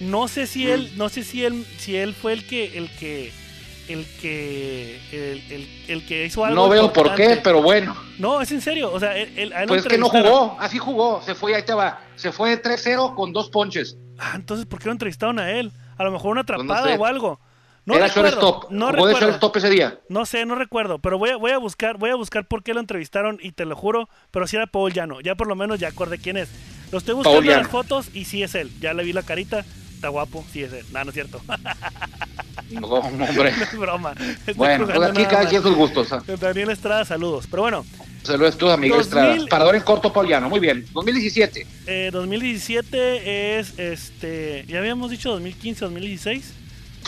No 0.00 0.28
sé 0.28 0.46
si 0.46 0.64
Mm. 0.64 0.70
él, 0.70 0.92
no 0.96 1.08
sé 1.08 1.22
si 1.24 1.44
él, 1.44 1.66
si 1.78 1.96
él 1.96 2.14
fue 2.14 2.32
el 2.32 2.46
que, 2.46 2.78
el 2.78 2.90
que, 2.96 3.32
el 3.88 4.06
que, 4.20 4.98
el, 5.12 5.52
el- 5.52 5.68
el 5.88 6.06
que 6.06 6.26
hizo 6.26 6.44
algo. 6.44 6.56
No 6.62 6.68
veo 6.68 6.92
por 6.92 7.14
qué, 7.14 7.38
pero 7.42 7.60
bueno. 7.62 7.94
No, 8.18 8.40
es 8.40 8.50
en 8.52 8.60
serio. 8.60 8.90
O 8.92 8.98
sea, 9.00 9.16
él, 9.16 9.32
él- 9.36 9.52
Pues 9.68 9.82
es 9.82 9.88
que 9.88 9.98
no 9.98 10.08
jugó, 10.08 10.56
así 10.60 10.78
jugó. 10.78 11.22
Se 11.22 11.34
fue, 11.34 11.54
ahí 11.54 11.62
te 11.64 11.74
va. 11.74 12.00
Se 12.16 12.32
fue 12.32 12.56
3-0 12.62 13.14
con 13.14 13.32
dos 13.32 13.50
ponches. 13.50 13.96
Ah, 14.18 14.32
entonces, 14.36 14.66
¿por 14.66 14.78
qué 14.78 14.86
lo 14.86 14.92
entrevistaron 14.92 15.38
a 15.38 15.50
él? 15.52 15.72
A 15.96 16.04
lo 16.04 16.10
mejor 16.12 16.30
una 16.32 16.44
Pues 16.44 16.58
no 16.58 16.64
atrapada 16.72 16.94
sé. 16.94 16.98
o 16.98 17.04
algo. 17.06 17.40
No 17.86 17.94
Era 17.96 18.06
recuerdo. 18.08 18.30
shortstop. 18.30 18.70
No 18.70 18.92
recuerdo. 18.92 19.18
shortstop 19.20 19.56
ese 19.56 19.70
día. 19.70 19.98
No 20.08 20.24
sé, 20.26 20.44
no 20.46 20.54
recuerdo, 20.54 20.98
pero 20.98 21.18
voy 21.18 21.30
a, 21.30 21.36
voy 21.36 21.50
a 21.50 21.58
buscar, 21.58 21.96
voy 21.98 22.10
a 22.10 22.14
buscar 22.14 22.46
por 22.46 22.62
qué 22.62 22.74
lo 22.74 22.80
entrevistaron 22.80 23.38
y 23.42 23.52
te 23.52 23.64
lo 23.64 23.74
juro, 23.74 24.08
pero 24.30 24.46
si 24.46 24.56
era 24.56 24.66
Paul 24.66 24.92
Llano, 24.92 25.20
ya 25.22 25.34
por 25.34 25.46
lo 25.46 25.56
menos 25.56 25.80
ya 25.80 25.88
acordé 25.88 26.18
quién 26.18 26.36
es. 26.36 26.48
Lo 26.92 26.98
estoy 26.98 27.14
buscando 27.14 27.40
en 27.40 27.58
las 27.58 27.68
fotos 27.68 28.10
y 28.14 28.26
sí 28.26 28.42
es 28.42 28.54
él, 28.54 28.70
ya 28.80 28.92
le 28.92 29.02
vi 29.02 29.12
la 29.14 29.22
carita, 29.22 29.64
está 30.00 30.08
guapo, 30.08 30.42
sí 30.50 30.62
es 30.62 30.72
él. 30.72 30.86
No, 30.92 31.04
no 31.04 31.10
es 31.10 31.14
cierto. 31.14 31.40
No, 32.70 32.86
hombre. 32.86 33.52
no 33.56 33.64
es 33.64 33.76
broma. 33.76 34.12
Estoy 34.12 34.54
Bueno, 34.54 34.86
pues 34.86 35.10
aquí 35.10 35.24
cada 35.24 35.48
quien 35.48 35.60
sus 35.60 35.74
gustos. 35.74 36.12
¿ah? 36.12 36.22
Daniel 36.38 36.70
Estrada, 36.70 37.04
saludos. 37.04 37.46
Pero 37.50 37.62
bueno, 37.62 37.84
Saludos 38.22 38.56
tú 38.56 38.70
a 38.70 38.76
Miguel 38.76 38.98
2000. 38.98 39.00
Estrada. 39.00 39.46
Parador 39.48 39.74
en 39.74 39.82
corto, 39.82 40.12
Pauliano. 40.12 40.48
Muy 40.48 40.60
bien. 40.60 40.86
2017. 40.92 41.66
eh, 41.86 42.10
2017 42.12 43.58
es 43.58 43.76
este, 43.76 44.64
ya 44.68 44.78
habíamos 44.78 45.10
dicho 45.10 45.30
2015, 45.30 45.84
2016. 45.86 46.52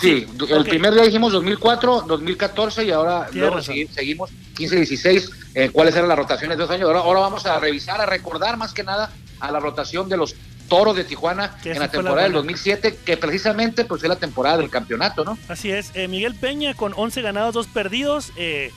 Sí, 0.01 0.27
el 0.51 0.65
primer 0.65 0.95
día 0.95 1.05
dijimos 1.05 1.33
2004, 1.33 2.07
2014 2.09 2.85
y 2.85 2.91
ahora 2.91 3.29
luego 3.33 3.63
seguimos 3.63 4.31
15, 4.57 4.77
16. 4.77 5.31
eh, 5.55 5.71
¿Cuáles 5.71 5.95
eran 5.95 6.09
las 6.09 6.19
rotaciones 6.19 6.57
de 6.59 6.63
dos 6.65 6.73
años? 6.73 6.89
Ahora, 6.89 7.01
ahora 7.01 7.21
vamos 7.21 7.47
a 7.47 7.61
revisar, 7.61 8.01
a 8.01 8.07
recordar 8.07 8.57
más 8.57 8.73
que 8.73 8.83
nada 8.83 9.13
a 9.39 9.53
la 9.53 9.61
rotación 9.61 10.09
de 10.09 10.17
los 10.17 10.35
toros 10.77 10.97
de 10.97 11.05
Tijuana 11.05 11.57
en 11.65 11.79
la 11.79 11.89
temporada 11.91 12.23
del 12.23 12.33
buena. 12.33 12.47
2007, 12.49 12.99
que 13.05 13.17
precisamente 13.17 13.85
pues 13.85 14.03
es 14.03 14.09
la 14.09 14.17
temporada 14.17 14.59
del 14.59 14.71
campeonato, 14.71 15.25
¿no? 15.25 15.39
Así 15.49 15.71
es, 15.71 15.91
eh, 15.95 16.09
Miguel 16.09 16.35
Peña 16.35 16.75
con 16.75 16.93
11 16.97 17.21
ganados, 17.23 17.55
2 17.55 17.67
perdidos. 17.69 18.33
eh, 18.37 18.71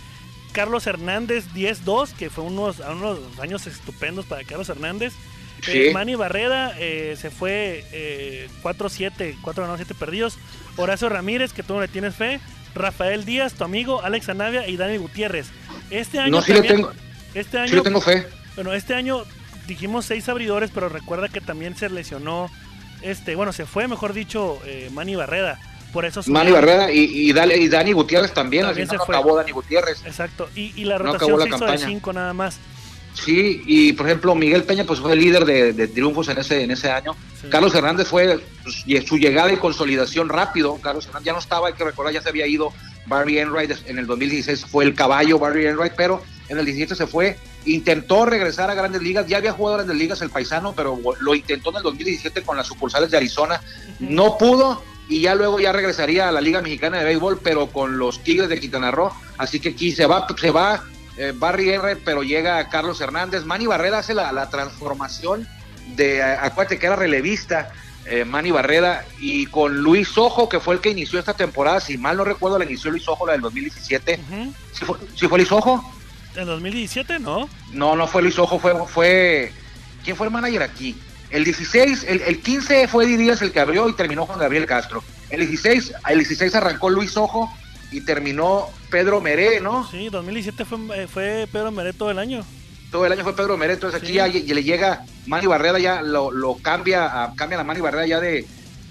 Carlos 0.52 0.88
Hernández 0.88 1.46
10-2, 1.54 2.14
que 2.14 2.30
fue 2.30 2.44
unos, 2.46 2.80
unos 2.80 3.20
años 3.42 3.68
estupendos 3.68 4.26
para 4.26 4.44
Carlos 4.46 4.70
Hernández. 4.70 5.14
Eh, 5.14 5.88
Sí. 5.88 5.94
Manny 5.94 6.16
Barrera 6.16 6.74
eh, 6.78 7.18
se 7.20 7.30
fue 7.30 7.84
eh, 7.92 8.50
4-7, 8.64 9.36
4 9.42 9.64
ganados, 9.64 9.80
7 9.80 9.94
perdidos. 9.96 10.38
Horacio 10.78 11.10
Ramírez, 11.10 11.52
que 11.54 11.64
tú 11.64 11.74
no 11.74 11.82
le 11.82 11.88
tienes 11.88 12.16
fe. 12.16 12.40
Rafael 12.74 13.26
Díaz, 13.26 13.54
tu 13.54 13.64
amigo, 13.64 14.02
Alex 14.02 14.30
Anavia 14.30 14.68
y 14.68 14.78
Dani 14.78 14.98
Gutiérrez. 14.98 15.48
Este 15.90 16.20
año 16.20 16.32
No, 16.32 16.42
sí 16.42 16.52
le 16.54 16.60
también- 16.60 16.76
tengo, 16.78 16.92
este 17.34 17.58
año, 17.58 17.70
sí 17.70 17.76
le 17.76 17.82
tengo 17.82 18.02
fe. 18.02 18.28
bueno, 18.56 18.74
este 18.74 18.94
año 18.96 19.24
dijimos 19.68 20.06
seis 20.06 20.28
abridores, 20.30 20.72
pero 20.74 20.90
recuerda 20.90 21.30
que 21.30 21.42
también 21.42 21.76
se 21.76 21.90
lesionó, 21.90 22.50
este, 23.02 23.36
bueno, 23.36 23.54
se 23.54 23.66
fue, 23.66 23.88
mejor 23.88 24.14
dicho, 24.14 24.60
eh, 24.66 24.90
Manny 24.94 25.16
Barrera. 25.16 25.60
Por 25.94 26.04
eso 26.04 26.22
Manny. 26.28 26.52
Barrera 26.52 26.92
y, 26.92 27.04
y, 27.30 27.32
Dale- 27.32 27.58
y 27.58 27.70
Dani 27.70 27.94
Gutiérrez 27.94 28.34
también, 28.34 28.66
También 28.66 28.90
se 28.90 28.98
fue. 28.98 29.16
acabó 29.16 29.36
Dani 29.38 29.52
Gutiérrez. 29.52 30.02
Exacto, 30.06 30.50
y, 30.56 30.74
y 30.76 30.84
la 30.84 30.98
No 30.98 31.06
rotación 31.06 31.32
acabó 31.32 31.38
la 31.38 31.58
se 31.58 31.76
hizo 31.76 31.86
de. 31.86 31.94
5 31.94 32.14
nada 32.14 32.34
más. 32.34 32.58
Sí, 33.14 33.62
y 33.66 33.94
por 33.94 34.06
ejemplo, 34.08 34.36
Miguel 34.36 34.64
Peña 34.64 34.84
pues 34.84 35.00
fue 35.00 35.14
el 35.14 35.20
líder 35.20 35.46
de, 35.46 35.72
de 35.72 35.88
triunfos 35.88 36.28
en 36.28 36.38
ese, 36.38 36.64
en 36.64 36.72
ese 36.72 36.92
año. 36.92 37.16
Sí. 37.42 37.48
Carlos 37.50 37.74
Hernández 37.74 38.10
fue 38.10 38.42
pues, 38.64 38.84
su 39.08 39.18
llegada 39.18 39.54
y 39.54 39.56
consolidación 39.56 40.28
rápido. 40.28 40.76
Carlos 40.82 41.06
Hernández 41.06 41.26
ya 41.28 41.32
no 41.32 41.40
estaba, 41.40 41.70
hay 41.70 41.76
que 41.76 41.86
recordar, 41.86 42.14
ya 42.14 42.22
se 42.22 42.28
había 42.28 42.46
ido 42.46 42.74
Barry 43.06 43.40
Enright 43.40 43.72
en 43.86 44.00
el 44.00 44.06
2016, 44.06 44.66
fue 44.66 44.84
el 44.84 44.94
caballo 44.96 45.40
Barry 45.40 45.66
Enright, 45.66 45.94
pero 45.96 46.22
en 46.50 46.58
el 46.60 46.66
17 46.66 46.94
se 46.94 47.08
fue, 47.08 47.38
intentó 47.66 48.26
regresar 48.26 48.70
a 48.70 48.74
grandes 48.76 49.02
ligas, 49.02 49.28
ya 49.28 49.38
había 49.38 49.54
jugado 49.54 49.76
a 49.76 49.78
grandes 49.80 49.98
ligas 49.98 50.22
el 50.22 50.30
paisano, 50.30 50.74
pero 50.74 51.00
lo 51.20 51.36
intentó 51.36 51.72
en 51.72 51.78
el 51.78 51.84
2017 51.84 52.44
con 52.44 52.58
las 52.58 52.68
sucursales 52.68 53.12
de 53.12 53.18
Arizona, 53.18 53.62
no 54.00 54.38
pudo 54.38 54.84
y 55.08 55.22
ya 55.22 55.36
luego 55.36 55.60
ya 55.60 55.72
regresaría 55.72 56.28
a 56.28 56.32
la 56.32 56.42
Liga 56.42 56.62
Mexicana 56.62 56.98
de 56.98 57.06
Béisbol, 57.06 57.40
pero 57.44 57.68
con 57.68 57.98
los 57.98 58.24
Tigres 58.24 58.50
de 58.50 58.60
Quintana 58.60 58.92
Roo, 58.92 59.12
así 59.38 59.60
que 59.60 59.70
aquí 59.70 59.92
se 59.92 60.06
va, 60.06 60.28
se 60.40 60.52
va 60.52 60.84
eh, 61.18 61.34
Barry 61.36 61.72
Enright, 61.72 62.00
pero 62.04 62.24
llega 62.24 62.68
Carlos 62.70 63.00
Hernández, 63.02 63.46
Manny 63.46 63.68
Barrera 63.68 64.00
hace 64.00 64.14
la, 64.14 64.32
la 64.32 64.50
transformación 64.50 65.48
de, 65.96 66.18
eh, 66.18 66.24
acuérdate 66.24 66.80
que 66.80 66.88
era 66.88 66.96
relevista, 66.96 67.72
eh, 68.06 68.26
Manny 68.26 68.52
Barrera, 68.52 69.06
y 69.20 69.46
con 69.48 69.78
Luis 69.78 70.18
Ojo, 70.18 70.50
que 70.50 70.60
fue 70.60 70.76
el 70.76 70.82
que 70.82 70.90
inició 70.90 71.20
esta 71.20 71.34
temporada, 71.34 71.80
si 71.80 71.98
mal 71.98 72.18
no 72.18 72.24
recuerdo, 72.24 72.60
la 72.60 72.66
inició 72.66 72.92
Luis 72.92 73.08
Ojo, 73.08 73.26
la 73.26 73.34
del 73.34 73.42
2017. 73.42 74.20
Ujú. 74.30 74.54
¿Sí 74.74 74.86
fue, 74.86 74.98
sí 75.16 75.28
fue 75.28 75.40
Luis 75.40 75.52
Ojo? 75.52 75.84
En 76.36 76.46
2017, 76.46 77.20
¿no? 77.20 77.50
No, 77.72 77.96
no 77.96 78.08
fue 78.08 78.22
Luis 78.22 78.38
Ojo, 78.40 78.60
fue, 78.60 78.74
fue... 78.88 79.52
¿Quién 80.04 80.16
fue 80.16 80.28
el 80.28 80.34
manager 80.34 80.64
aquí? 80.64 80.96
El 81.32 81.44
16, 81.44 82.06
el, 82.08 82.22
el 82.22 82.40
15 82.42 82.88
fue 82.88 83.06
Eddie 83.06 83.18
Díaz 83.18 83.42
el 83.42 83.52
que 83.52 83.60
abrió 83.60 83.90
y 83.90 83.94
terminó 83.94 84.26
Juan 84.26 84.40
Gabriel 84.40 84.66
Castro. 84.66 85.04
El 85.30 85.40
16, 85.48 85.94
el 86.10 86.20
16 86.20 86.54
arrancó 86.56 86.90
Luis 86.90 87.18
Ojo 87.18 87.52
y 87.92 88.02
terminó 88.02 88.68
Pedro 88.90 89.22
Meré, 89.22 89.60
¿no? 89.60 89.90
Sí, 89.90 90.10
2017 90.10 90.66
fue, 90.66 91.04
eh, 91.04 91.08
fue 91.08 91.48
Pedro 91.52 91.72
Meré 91.72 91.94
todo 91.94 92.12
el 92.12 92.20
año. 92.20 92.46
todo 92.92 93.06
el 93.06 93.12
año 93.12 93.24
fue 93.24 93.36
Pedro 93.36 93.58
Meré, 93.58 93.74
entonces 93.74 94.02
aquí 94.02 94.14
ya 94.14 94.28
le 94.28 94.64
llega 94.64 95.04
Manny 95.26 95.48
Barrera, 95.48 95.80
ya 95.80 96.02
lo, 96.02 96.32
lo 96.32 96.56
cambia, 96.58 97.24
a, 97.24 97.34
cambia 97.36 97.58
la 97.58 97.64
Manny 97.64 97.82
Barrera 97.82 98.06
ya 98.06 98.20
de, 98.20 98.46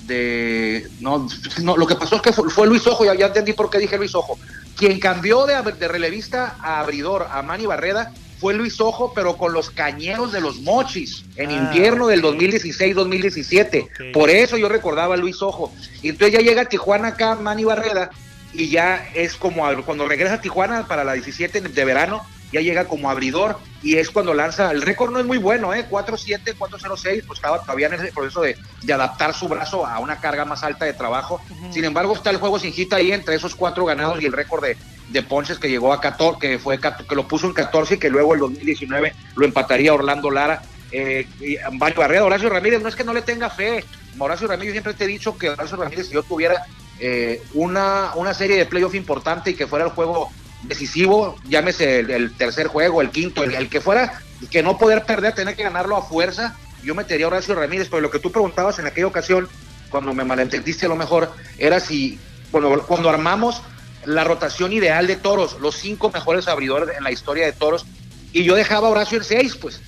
de 0.06 0.88
no, 1.00 1.28
no, 1.62 1.76
lo 1.76 1.86
que 1.86 1.94
pasó 1.94 2.16
es 2.16 2.22
que 2.22 2.32
fue, 2.32 2.50
fue 2.50 2.66
Luis 2.66 2.86
Ojo, 2.86 3.04
ya, 3.04 3.14
ya 3.14 3.26
entendí 3.26 3.52
por 3.52 3.70
qué 3.70 3.78
dije 3.78 3.96
Luis 3.96 4.14
Ojo. 4.14 4.38
Quien 4.76 4.98
cambió 5.00 5.46
de, 5.46 5.60
de 5.72 5.88
relevista 5.88 6.56
a 6.60 6.80
abridor 6.80 7.26
a 7.30 7.42
Manny 7.42 7.66
Barrera 7.66 8.12
fue 8.40 8.54
Luis 8.54 8.80
Ojo, 8.80 9.12
pero 9.14 9.36
con 9.36 9.52
los 9.52 9.70
cañeros 9.70 10.32
de 10.32 10.40
los 10.40 10.60
mochis 10.60 11.24
en 11.36 11.50
Ah, 11.50 11.52
invierno 11.54 12.06
del 12.08 12.24
ok. 12.24 12.34
2016-2017. 12.36 13.82
Ok. 13.84 13.90
Por 14.12 14.30
eso 14.30 14.56
yo 14.56 14.68
recordaba 14.68 15.14
a 15.14 15.16
Luis 15.16 15.40
Ojo. 15.42 15.72
Y 16.02 16.08
entonces 16.10 16.38
ya 16.38 16.44
llega 16.44 16.62
a 16.62 16.66
Tijuana 16.66 17.08
acá 17.08 17.34
Manny 17.36 17.64
Barrera 17.64 18.10
y 18.52 18.68
ya 18.68 19.08
es 19.14 19.34
como 19.34 19.64
cuando 19.84 20.06
regresa 20.06 20.34
a 20.34 20.40
Tijuana 20.40 20.86
para 20.86 21.04
la 21.04 21.14
17 21.14 21.60
de 21.60 21.84
verano 21.84 22.24
ya 22.54 22.60
llega 22.60 22.86
como 22.86 23.10
abridor 23.10 23.58
y 23.82 23.96
es 23.96 24.10
cuando 24.10 24.32
lanza, 24.32 24.70
el 24.70 24.80
récord 24.80 25.12
no 25.12 25.18
es 25.18 25.26
muy 25.26 25.38
bueno, 25.38 25.74
¿eh? 25.74 25.86
4-7, 25.90 26.56
4-0-6, 26.56 27.24
pues 27.26 27.38
estaba 27.38 27.60
todavía 27.60 27.88
en 27.88 27.94
ese 27.94 28.12
proceso 28.12 28.42
de, 28.42 28.56
de, 28.82 28.92
adaptar 28.92 29.34
su 29.34 29.48
brazo 29.48 29.84
a 29.84 29.98
una 29.98 30.20
carga 30.20 30.44
más 30.44 30.62
alta 30.62 30.84
de 30.84 30.94
trabajo. 30.94 31.40
Sin 31.70 31.84
embargo, 31.84 32.14
está 32.14 32.30
el 32.30 32.36
juego 32.38 32.58
sin 32.58 32.72
hit 32.72 32.92
ahí 32.92 33.12
entre 33.12 33.34
esos 33.34 33.54
cuatro 33.54 33.84
ganados 33.84 34.22
y 34.22 34.26
el 34.26 34.32
récord 34.32 34.62
de, 34.62 34.76
de 35.10 35.22
ponches 35.22 35.58
que 35.58 35.68
llegó 35.68 35.92
a 35.92 36.00
14, 36.00 36.38
que, 36.38 36.58
fue, 36.58 36.78
que 36.78 37.14
lo 37.14 37.26
puso 37.26 37.46
en 37.46 37.52
14 37.52 37.94
y 37.94 37.98
que 37.98 38.08
luego 38.08 38.34
el 38.34 38.40
2019 38.40 39.12
lo 39.34 39.44
empataría 39.44 39.92
Orlando 39.92 40.30
Lara. 40.30 40.62
Eh, 40.92 41.26
Mario 41.72 41.98
Barrera, 41.98 42.24
Horacio 42.24 42.48
Ramírez, 42.48 42.80
no 42.80 42.88
es 42.88 42.94
que 42.94 43.04
no 43.04 43.12
le 43.12 43.22
tenga 43.22 43.50
fe. 43.50 43.84
Horacio 44.18 44.46
Ramírez 44.46 44.72
siempre 44.72 44.94
te 44.94 45.04
he 45.04 45.08
dicho 45.08 45.36
que 45.36 45.50
Horacio 45.50 45.76
Ramírez, 45.76 46.06
si 46.06 46.14
yo 46.14 46.22
tuviera 46.22 46.64
eh, 47.00 47.42
una, 47.54 48.12
una 48.14 48.32
serie 48.32 48.56
de 48.56 48.66
playoff 48.66 48.94
importante 48.94 49.50
y 49.50 49.54
que 49.54 49.66
fuera 49.66 49.84
el 49.84 49.90
juego 49.90 50.30
decisivo, 50.66 51.36
llámese 51.48 52.00
el, 52.00 52.32
tercer 52.36 52.66
juego, 52.66 53.00
el 53.00 53.10
quinto, 53.10 53.42
el, 53.42 53.68
que 53.68 53.80
fuera, 53.80 54.20
que 54.50 54.62
no 54.62 54.78
poder 54.78 55.04
perder, 55.04 55.34
tener 55.34 55.56
que 55.56 55.62
ganarlo 55.62 55.96
a 55.96 56.02
fuerza, 56.02 56.56
yo 56.82 56.94
metería 56.94 57.26
a 57.26 57.28
Horacio 57.28 57.54
Ramírez, 57.54 57.88
pero 57.88 58.02
lo 58.02 58.10
que 58.10 58.18
tú 58.18 58.30
preguntabas 58.30 58.78
en 58.78 58.86
aquella 58.86 59.06
ocasión, 59.06 59.48
cuando 59.90 60.12
me 60.12 60.24
malentendiste 60.24 60.86
a 60.86 60.88
lo 60.88 60.96
mejor, 60.96 61.32
era 61.58 61.80
si, 61.80 62.18
bueno, 62.52 62.82
cuando 62.86 63.08
armamos 63.08 63.62
la 64.04 64.24
rotación 64.24 64.72
ideal 64.72 65.06
de 65.06 65.16
toros, 65.16 65.58
los 65.60 65.76
cinco 65.76 66.10
mejores 66.10 66.48
abridores 66.48 66.96
en 66.96 67.04
la 67.04 67.10
historia 67.10 67.46
de 67.46 67.52
toros, 67.52 67.86
y 68.32 68.44
yo 68.44 68.54
dejaba 68.54 68.88
a 68.88 68.90
Horacio 68.90 69.18
en 69.18 69.24
seis, 69.24 69.56
pues. 69.56 69.80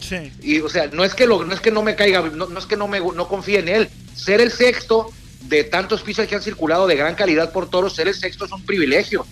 Sí. 0.00 0.32
Y, 0.40 0.60
o 0.60 0.68
sea, 0.68 0.86
no 0.92 1.04
es 1.04 1.14
que, 1.14 1.26
lo, 1.26 1.44
no, 1.44 1.52
es 1.52 1.60
que 1.60 1.72
no 1.72 1.82
me 1.82 1.96
caiga, 1.96 2.22
no, 2.22 2.46
no 2.46 2.58
es 2.58 2.66
que 2.66 2.76
no, 2.76 2.86
me, 2.86 3.00
no 3.00 3.28
confíe 3.28 3.58
en 3.58 3.68
él. 3.68 3.90
Ser 4.14 4.40
el 4.40 4.52
sexto 4.52 5.12
de 5.42 5.64
tantos 5.64 6.02
pisos 6.02 6.26
que 6.26 6.34
han 6.34 6.42
circulado 6.42 6.86
de 6.86 6.96
gran 6.96 7.14
calidad 7.14 7.52
por 7.52 7.68
toros, 7.68 7.94
ser 7.94 8.08
el 8.08 8.14
sexto 8.14 8.44
es 8.44 8.52
un 8.52 8.64
privilegio. 8.64 9.26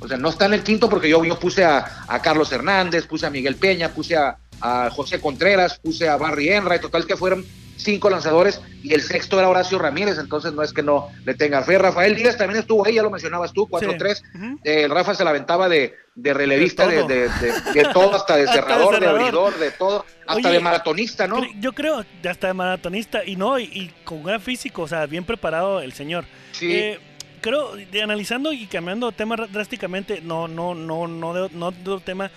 O 0.00 0.08
sea, 0.08 0.16
no 0.16 0.30
está 0.30 0.46
en 0.46 0.54
el 0.54 0.62
quinto 0.62 0.88
porque 0.88 1.08
yo, 1.08 1.24
yo 1.24 1.38
puse 1.38 1.64
a, 1.64 2.04
a 2.08 2.22
Carlos 2.22 2.50
Hernández, 2.52 3.06
puse 3.06 3.26
a 3.26 3.30
Miguel 3.30 3.56
Peña, 3.56 3.90
puse 3.90 4.16
a, 4.16 4.36
a 4.60 4.90
José 4.90 5.20
Contreras, 5.20 5.78
puse 5.78 6.08
a 6.08 6.16
Barry 6.16 6.48
Enra, 6.48 6.80
total 6.80 7.06
que 7.06 7.16
fueron 7.16 7.44
cinco 7.80 8.10
lanzadores 8.10 8.60
y 8.82 8.94
el 8.94 9.02
sexto 9.02 9.38
era 9.38 9.48
Horacio 9.48 9.78
Ramírez, 9.78 10.18
entonces 10.18 10.52
no 10.52 10.62
es 10.62 10.72
que 10.72 10.82
no 10.82 11.08
le 11.24 11.34
tenga 11.34 11.62
fe. 11.62 11.78
Rafael 11.78 12.14
Díaz 12.14 12.36
también 12.36 12.60
estuvo 12.60 12.86
ahí, 12.86 12.94
ya 12.94 13.02
lo 13.02 13.10
mencionabas 13.10 13.52
tú, 13.52 13.66
4-3. 13.66 14.58
Eh, 14.64 14.82
el 14.84 14.90
Rafa 14.90 15.14
se 15.14 15.24
la 15.24 15.30
aventaba 15.30 15.68
de, 15.68 15.94
de 16.14 16.34
relevista, 16.34 16.86
de, 16.86 17.04
de, 17.04 17.28
de, 17.28 17.88
todo, 17.92 18.14
hasta 18.14 18.36
de 18.36 18.46
cerrador, 18.52 19.00
de 19.00 19.06
abridor, 19.06 19.58
de 19.58 19.70
todo, 19.70 20.04
hasta 20.26 20.50
de 20.50 20.60
maratonista, 20.60 21.26
¿no? 21.26 21.40
Yo 21.58 21.72
creo, 21.72 22.04
hasta 22.28 22.48
de 22.48 22.54
maratonista, 22.54 23.24
y 23.24 23.36
no, 23.36 23.58
y, 23.58 23.92
con 24.04 24.22
gran 24.22 24.40
físico, 24.40 24.82
o 24.82 24.88
sea, 24.88 25.06
bien 25.06 25.24
preparado 25.24 25.80
el 25.80 25.92
señor. 25.92 26.24
Sí. 26.52 26.72
Eh, 26.72 27.00
creo, 27.40 27.76
de, 27.76 28.02
analizando 28.02 28.52
y 28.52 28.66
cambiando 28.66 29.12
tema 29.12 29.36
drásticamente, 29.36 30.20
no, 30.22 30.48
no, 30.48 30.74
no, 30.74 31.06
no, 31.06 31.34
de, 31.34 31.50
no 31.54 31.70
de 31.70 32.00
tema. 32.00 32.30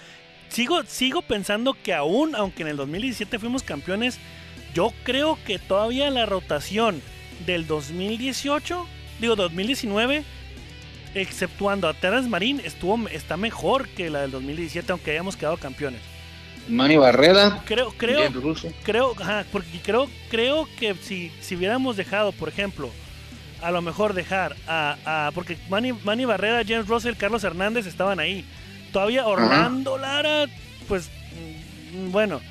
Sigo, 0.49 0.83
sigo 0.83 1.21
pensando 1.21 1.75
que 1.81 1.93
aún, 1.93 2.35
aunque 2.35 2.61
en 2.63 2.69
el 2.69 2.77
2017 2.77 3.39
fuimos 3.39 3.63
campeones, 3.63 4.19
yo 4.73 4.91
creo 5.03 5.37
que 5.45 5.59
todavía 5.59 6.09
la 6.09 6.25
rotación 6.25 7.01
del 7.45 7.67
2018, 7.67 8.85
digo 9.19 9.35
2019, 9.35 10.23
exceptuando 11.15 11.87
a 11.87 11.93
Terras 11.93 12.27
Marín, 12.27 12.61
estuvo, 12.63 13.07
está 13.09 13.37
mejor 13.37 13.87
que 13.89 14.09
la 14.09 14.21
del 14.21 14.31
2017, 14.31 14.91
aunque 14.91 15.11
hayamos 15.11 15.35
quedado 15.35 15.57
campeones. 15.57 16.01
Manny 16.67 16.97
Barrera. 16.97 17.61
Creo, 17.65 17.93
creo, 17.97 18.31
creo, 18.83 19.13
ajá, 19.19 19.45
porque 19.51 19.79
creo, 19.83 20.07
creo 20.29 20.67
que 20.79 20.95
si, 20.95 21.31
si 21.41 21.55
hubiéramos 21.55 21.97
dejado, 21.97 22.31
por 22.31 22.47
ejemplo, 22.47 22.89
a 23.63 23.71
lo 23.71 23.81
mejor 23.81 24.13
dejar 24.13 24.55
a, 24.67 25.27
a 25.27 25.31
porque 25.31 25.57
Manny, 25.69 25.93
Manny, 25.93 26.25
Barrera, 26.25 26.63
James 26.67 26.87
Russell, 26.87 27.15
Carlos 27.15 27.43
Hernández 27.43 27.85
estaban 27.85 28.19
ahí. 28.19 28.45
Todavía 28.91 29.25
Orlando 29.25 29.97
Lara, 29.97 30.45
pues 30.87 31.09
mm, 31.93 32.11
bueno, 32.11 32.41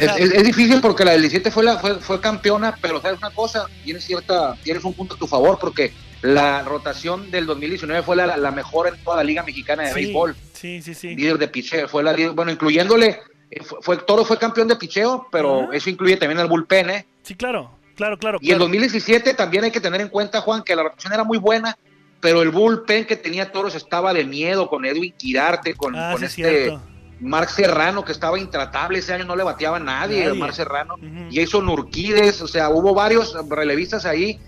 es, 0.00 0.42
difícil 0.42 0.80
porque 0.80 1.04
la 1.04 1.12
del 1.12 1.22
17 1.22 1.50
fue, 1.50 1.64
la, 1.64 1.78
fue, 1.78 1.96
fue 2.00 2.20
campeona, 2.20 2.76
pero 2.80 3.00
sabes 3.00 3.18
una 3.18 3.30
cosa, 3.30 3.66
tienes, 3.84 4.04
cierta, 4.04 4.56
tienes 4.62 4.84
un 4.84 4.92
punto 4.92 5.14
a 5.14 5.18
tu 5.18 5.26
favor 5.26 5.58
porque 5.60 5.92
la 6.22 6.62
rotación 6.62 7.30
del 7.30 7.46
2019 7.46 8.02
fue 8.02 8.16
la, 8.16 8.36
la 8.36 8.50
mejor 8.50 8.88
en 8.88 9.02
toda 9.02 9.18
la 9.18 9.24
Liga 9.24 9.42
Mexicana 9.42 9.84
de 9.84 9.94
béisbol. 9.94 10.36
Sí, 10.52 10.82
sí, 10.82 10.94
sí. 10.94 11.14
Líder 11.14 11.38
de 11.38 11.48
picheo, 11.48 11.88
fue 11.88 12.02
la 12.02 12.14
bueno, 12.32 12.50
incluyéndole, 12.50 13.20
eh, 13.50 13.62
fue, 13.62 13.98
Toro 13.98 14.24
fue 14.24 14.38
campeón 14.38 14.68
de 14.68 14.76
picheo, 14.76 15.28
pero 15.30 15.72
eso 15.72 15.90
incluye 15.90 16.16
también 16.16 16.40
el 16.40 16.46
bullpen, 16.46 16.90
¿eh? 16.90 17.06
Sí, 17.22 17.34
claro, 17.34 17.70
claro, 17.94 18.18
claro. 18.18 18.38
Y 18.40 18.50
el 18.50 18.58
2017 18.58 19.34
también 19.34 19.64
hay 19.64 19.70
que 19.70 19.80
tener 19.80 20.00
en 20.00 20.08
cuenta, 20.08 20.40
Juan, 20.40 20.62
que 20.62 20.74
la 20.76 20.82
rotación 20.82 21.12
era 21.12 21.24
muy 21.24 21.38
buena, 21.38 21.76
pero 22.20 22.42
el 22.42 22.50
bullpen 22.50 23.04
que 23.06 23.16
tenía 23.16 23.52
Toros 23.52 23.74
estaba 23.74 24.12
de 24.12 24.24
miedo 24.24 24.68
con 24.68 24.84
Edwin 24.84 25.12
Quirarte, 25.16 25.74
con, 25.74 25.94
ah, 25.96 26.12
con 26.12 26.20
sí, 26.20 26.42
este... 26.42 26.64
Cierto 26.64 26.94
Marc 27.20 27.48
Serrano, 27.48 28.04
que 28.04 28.12
estaba 28.12 28.38
intratable 28.38 28.98
ese 28.98 29.14
año, 29.14 29.24
no 29.24 29.36
le 29.36 29.44
bateaba 29.44 29.76
a 29.78 29.80
nadie, 29.80 30.24
nadie. 30.24 30.38
Marc 30.38 30.54
Serrano, 30.54 30.94
uh 30.94 31.04
-huh. 31.04 31.28
y 31.30 31.40
eso 31.40 31.62
Nurquides, 31.62 32.42
o 32.42 32.48
sea, 32.48 32.68
hubo 32.68 32.94
varios 32.94 33.34
relevistas 33.48 34.04
ahí, 34.04 34.38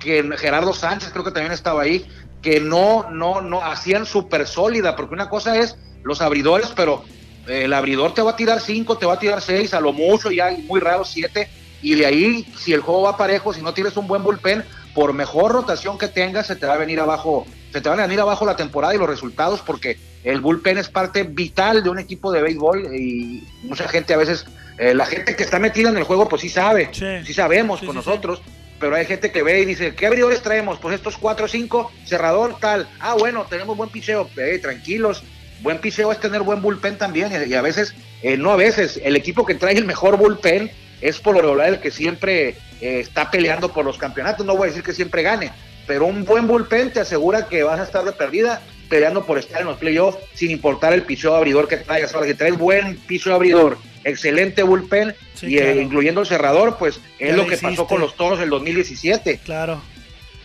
que 0.00 0.22
Gerardo 0.36 0.72
Sánchez 0.72 1.10
creo 1.10 1.24
que 1.24 1.30
también 1.30 1.52
estaba 1.52 1.82
ahí, 1.82 2.06
que 2.42 2.60
no, 2.60 3.10
no, 3.10 3.40
no, 3.40 3.62
hacían 3.62 4.04
súper 4.04 4.46
sólida, 4.46 4.96
porque 4.96 5.14
una 5.14 5.28
cosa 5.28 5.56
es 5.56 5.76
los 6.02 6.20
abridores, 6.20 6.72
pero 6.74 7.04
el 7.46 7.72
abridor 7.72 8.14
te 8.14 8.22
va 8.22 8.32
a 8.32 8.36
tirar 8.36 8.60
cinco, 8.60 8.98
te 8.98 9.06
va 9.06 9.14
a 9.14 9.18
tirar 9.18 9.40
seis, 9.40 9.72
a 9.72 9.80
lo 9.80 9.92
mucho, 9.92 10.30
ya 10.30 10.50
muy 10.66 10.80
raro 10.80 11.04
siete, 11.04 11.48
y 11.84 11.94
de 11.96 12.06
ahí, 12.06 12.46
si 12.56 12.72
el 12.72 12.80
juego 12.80 13.02
va 13.02 13.18
parejo, 13.18 13.52
si 13.52 13.60
no 13.60 13.74
tienes 13.74 13.94
un 13.98 14.06
buen 14.06 14.22
bullpen, 14.22 14.64
por 14.94 15.12
mejor 15.12 15.52
rotación 15.52 15.98
que 15.98 16.08
tengas, 16.08 16.46
se 16.46 16.56
te 16.56 16.64
va 16.64 16.74
a 16.74 16.78
venir 16.78 16.98
abajo, 16.98 17.46
se 17.72 17.82
te 17.82 17.88
van 17.90 18.00
a 18.00 18.06
venir 18.06 18.20
abajo 18.20 18.46
la 18.46 18.56
temporada 18.56 18.94
y 18.94 18.98
los 18.98 19.08
resultados, 19.08 19.60
porque 19.60 19.98
el 20.22 20.40
bullpen 20.40 20.78
es 20.78 20.88
parte 20.88 21.24
vital 21.24 21.82
de 21.82 21.90
un 21.90 21.98
equipo 21.98 22.32
de 22.32 22.40
béisbol 22.40 22.96
y 22.96 23.46
mucha 23.64 23.86
gente 23.86 24.14
a 24.14 24.16
veces, 24.16 24.46
eh, 24.78 24.94
la 24.94 25.04
gente 25.04 25.36
que 25.36 25.42
está 25.42 25.58
metida 25.58 25.90
en 25.90 25.98
el 25.98 26.04
juego, 26.04 26.26
pues 26.26 26.40
sí 26.40 26.48
sabe, 26.48 26.88
sí, 26.92 27.04
sí 27.26 27.34
sabemos 27.34 27.80
sí, 27.80 27.86
con 27.86 27.94
sí, 27.94 27.98
nosotros, 27.98 28.40
pero 28.80 28.96
hay 28.96 29.04
gente 29.04 29.30
que 29.30 29.42
ve 29.42 29.60
y 29.60 29.66
dice, 29.66 29.94
¿qué 29.94 30.06
abridores 30.06 30.40
traemos? 30.40 30.78
Pues 30.78 30.94
estos 30.94 31.18
cuatro 31.18 31.44
o 31.44 31.48
cinco, 31.48 31.92
cerrador, 32.06 32.56
tal, 32.60 32.88
ah, 32.98 33.14
bueno, 33.18 33.44
tenemos 33.50 33.76
buen 33.76 33.90
picheo, 33.90 34.30
eh, 34.38 34.58
tranquilos, 34.58 35.22
buen 35.60 35.78
picheo 35.80 36.12
es 36.12 36.18
tener 36.18 36.40
buen 36.40 36.62
bullpen 36.62 36.96
también, 36.96 37.30
y, 37.46 37.52
a 37.52 37.60
veces, 37.60 37.94
eh, 38.22 38.38
no 38.38 38.52
a 38.52 38.56
veces, 38.56 38.98
el 39.04 39.16
equipo 39.16 39.44
que 39.44 39.54
trae 39.54 39.76
el 39.76 39.84
mejor 39.84 40.16
bullpen 40.16 40.70
es 41.04 41.20
por 41.20 41.34
lo 41.34 41.42
regular 41.42 41.68
el 41.68 41.80
que 41.80 41.90
siempre 41.90 42.56
eh, 42.80 43.00
está 43.00 43.30
peleando 43.30 43.70
por 43.70 43.84
los 43.84 43.98
campeonatos, 43.98 44.46
no 44.46 44.56
voy 44.56 44.64
a 44.64 44.70
decir 44.70 44.82
que 44.82 44.94
siempre 44.94 45.22
gane, 45.22 45.52
pero 45.86 46.06
un 46.06 46.24
buen 46.24 46.46
bullpen 46.46 46.94
te 46.94 47.00
asegura 47.00 47.46
que 47.46 47.62
vas 47.62 47.78
a 47.78 47.84
estar 47.84 48.04
de 48.04 48.12
perdida 48.12 48.62
peleando 48.88 49.26
por 49.26 49.36
estar 49.36 49.60
en 49.60 49.66
los 49.66 49.76
playoffs 49.76 50.18
sin 50.32 50.50
importar 50.50 50.94
el 50.94 51.02
piso 51.02 51.36
abridor 51.36 51.68
que 51.68 51.76
traigas. 51.76 52.14
Ahora, 52.14 52.26
si 52.26 52.34
traes 52.34 52.56
buen 52.56 52.96
piso 52.96 53.34
abridor, 53.34 53.76
excelente 54.02 54.62
bullpen, 54.62 55.14
sí, 55.34 55.48
y, 55.48 55.56
claro. 55.58 55.72
eh, 55.72 55.82
incluyendo 55.82 56.22
el 56.22 56.26
cerrador, 56.26 56.78
pues 56.78 56.98
es 57.18 57.28
ya 57.28 57.36
lo 57.36 57.42
que 57.42 57.54
hiciste. 57.54 57.68
pasó 57.68 57.86
con 57.86 58.00
los 58.00 58.16
toros 58.16 58.38
en 58.38 58.44
el 58.44 58.50
2017. 58.50 59.40
Claro. 59.44 59.82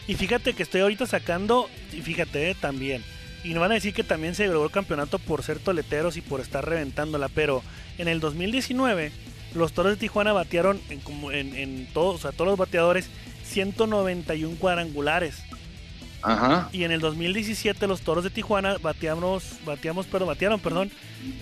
Y 0.07 0.15
fíjate 0.15 0.53
que 0.53 0.63
estoy 0.63 0.81
ahorita 0.81 1.05
sacando, 1.05 1.69
y 1.93 2.01
fíjate 2.01 2.49
eh, 2.49 2.55
también, 2.59 3.01
y 3.45 3.53
no 3.53 3.61
van 3.61 3.71
a 3.71 3.75
decir 3.75 3.93
que 3.93 4.03
también 4.03 4.35
se 4.35 4.45
logró 4.47 4.65
el 4.65 4.71
campeonato 4.71 5.19
por 5.19 5.41
ser 5.41 5.59
toleteros 5.59 6.17
y 6.17 6.21
por 6.21 6.41
estar 6.41 6.67
reventándola, 6.67 7.29
pero 7.29 7.63
en 7.97 8.09
el 8.09 8.19
2019 8.19 9.13
los 9.53 9.73
toros 9.73 9.93
de 9.93 9.97
Tijuana 9.97 10.33
batearon 10.33 10.79
en, 10.89 11.01
en, 11.33 11.55
en 11.55 11.87
todos, 11.93 12.15
o 12.15 12.17
sea, 12.19 12.31
todos 12.31 12.47
los 12.47 12.57
bateadores 12.57 13.09
191 13.45 14.55
cuadrangulares. 14.57 15.37
Ajá. 16.21 16.69
Y 16.73 16.83
en 16.83 16.91
el 16.91 16.99
2017 16.99 17.87
los 17.87 18.01
toros 18.01 18.23
de 18.23 18.29
Tijuana 18.29 18.77
bateamos, 18.81 19.43
bateamos, 19.65 20.05
pero 20.05 20.25
batearon, 20.25 20.59
perdón. 20.59 20.91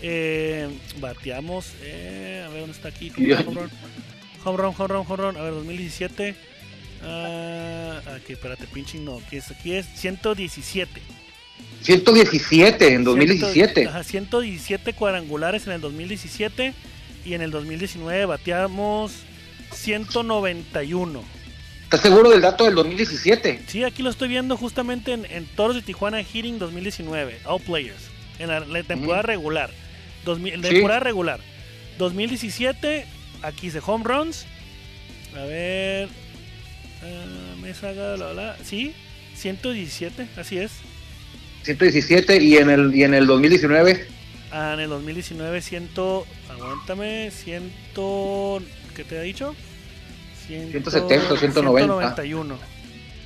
Eh, 0.01 0.69
bateamos, 0.99 1.73
eh, 1.81 2.43
a 2.45 2.49
ver 2.49 2.61
dónde 2.61 2.75
está 2.75 2.89
aquí. 2.89 3.11
Home 3.45 3.55
run, 3.55 3.69
home 4.43 4.57
run, 4.57 4.75
home 4.77 4.87
run, 4.87 5.05
home 5.07 5.23
run. 5.23 5.37
A 5.37 5.41
ver, 5.41 5.53
2017. 5.53 6.35
Uh, 7.03 8.09
aquí, 8.15 8.33
espérate, 8.33 8.65
pinching 8.67 9.03
no. 9.03 9.17
Aquí 9.17 9.37
es, 9.37 9.51
aquí 9.51 9.73
es 9.73 9.85
117. 9.95 11.01
117 11.81 12.93
en 12.93 13.03
2017. 13.03 13.73
100, 13.73 13.87
ajá, 13.87 14.03
117 14.03 14.93
cuadrangulares 14.93 15.67
en 15.67 15.73
el 15.73 15.81
2017 15.81 16.73
y 17.25 17.33
en 17.33 17.41
el 17.41 17.51
2019 17.51 18.25
bateamos 18.25 19.13
191. 19.73 21.23
¿Estás 21.83 22.01
seguro 22.01 22.29
del 22.29 22.41
dato 22.41 22.65
del 22.65 22.75
2017? 22.75 23.61
Sí, 23.67 23.83
aquí 23.83 24.03
lo 24.03 24.09
estoy 24.09 24.27
viendo 24.27 24.57
justamente 24.57 25.13
en, 25.13 25.25
en 25.25 25.45
Toros 25.45 25.75
de 25.75 25.81
Tijuana 25.81 26.21
Heating 26.23 26.59
2019, 26.59 27.39
All 27.45 27.61
Players, 27.61 28.09
en 28.39 28.49
la, 28.49 28.59
la 28.59 28.83
temporada 28.83 29.21
regular. 29.21 29.69
Dos, 30.25 30.39
en 30.39 30.61
la 30.61 30.67
sí. 30.67 30.73
temporada 30.75 30.99
regular. 30.99 31.39
2017, 31.97 33.05
aquí 33.41 33.67
dice 33.67 33.79
home 33.85 34.03
runs. 34.03 34.45
A 35.35 35.43
ver. 35.43 36.09
Uh, 37.03 37.61
me 37.61 37.73
saga, 37.73 38.15
bla, 38.15 38.33
bla. 38.33 38.57
Sí, 38.63 38.93
117, 39.35 40.27
así 40.37 40.57
es. 40.57 40.71
117 41.63 42.41
y 42.41 42.57
en 42.57 42.69
el, 42.69 42.95
y 42.95 43.03
en 43.03 43.13
el 43.13 43.27
2019. 43.27 44.16
Ah, 44.51 44.73
en 44.73 44.79
el 44.79 44.89
2019, 44.89 45.61
100. 45.61 45.89
Aguántame, 46.49 47.31
100. 47.31 47.73
¿Qué 48.95 49.03
te 49.03 49.17
ha 49.17 49.21
dicho? 49.21 49.55
170, 50.47 51.37
190. 51.37 52.15
191. 52.15 52.57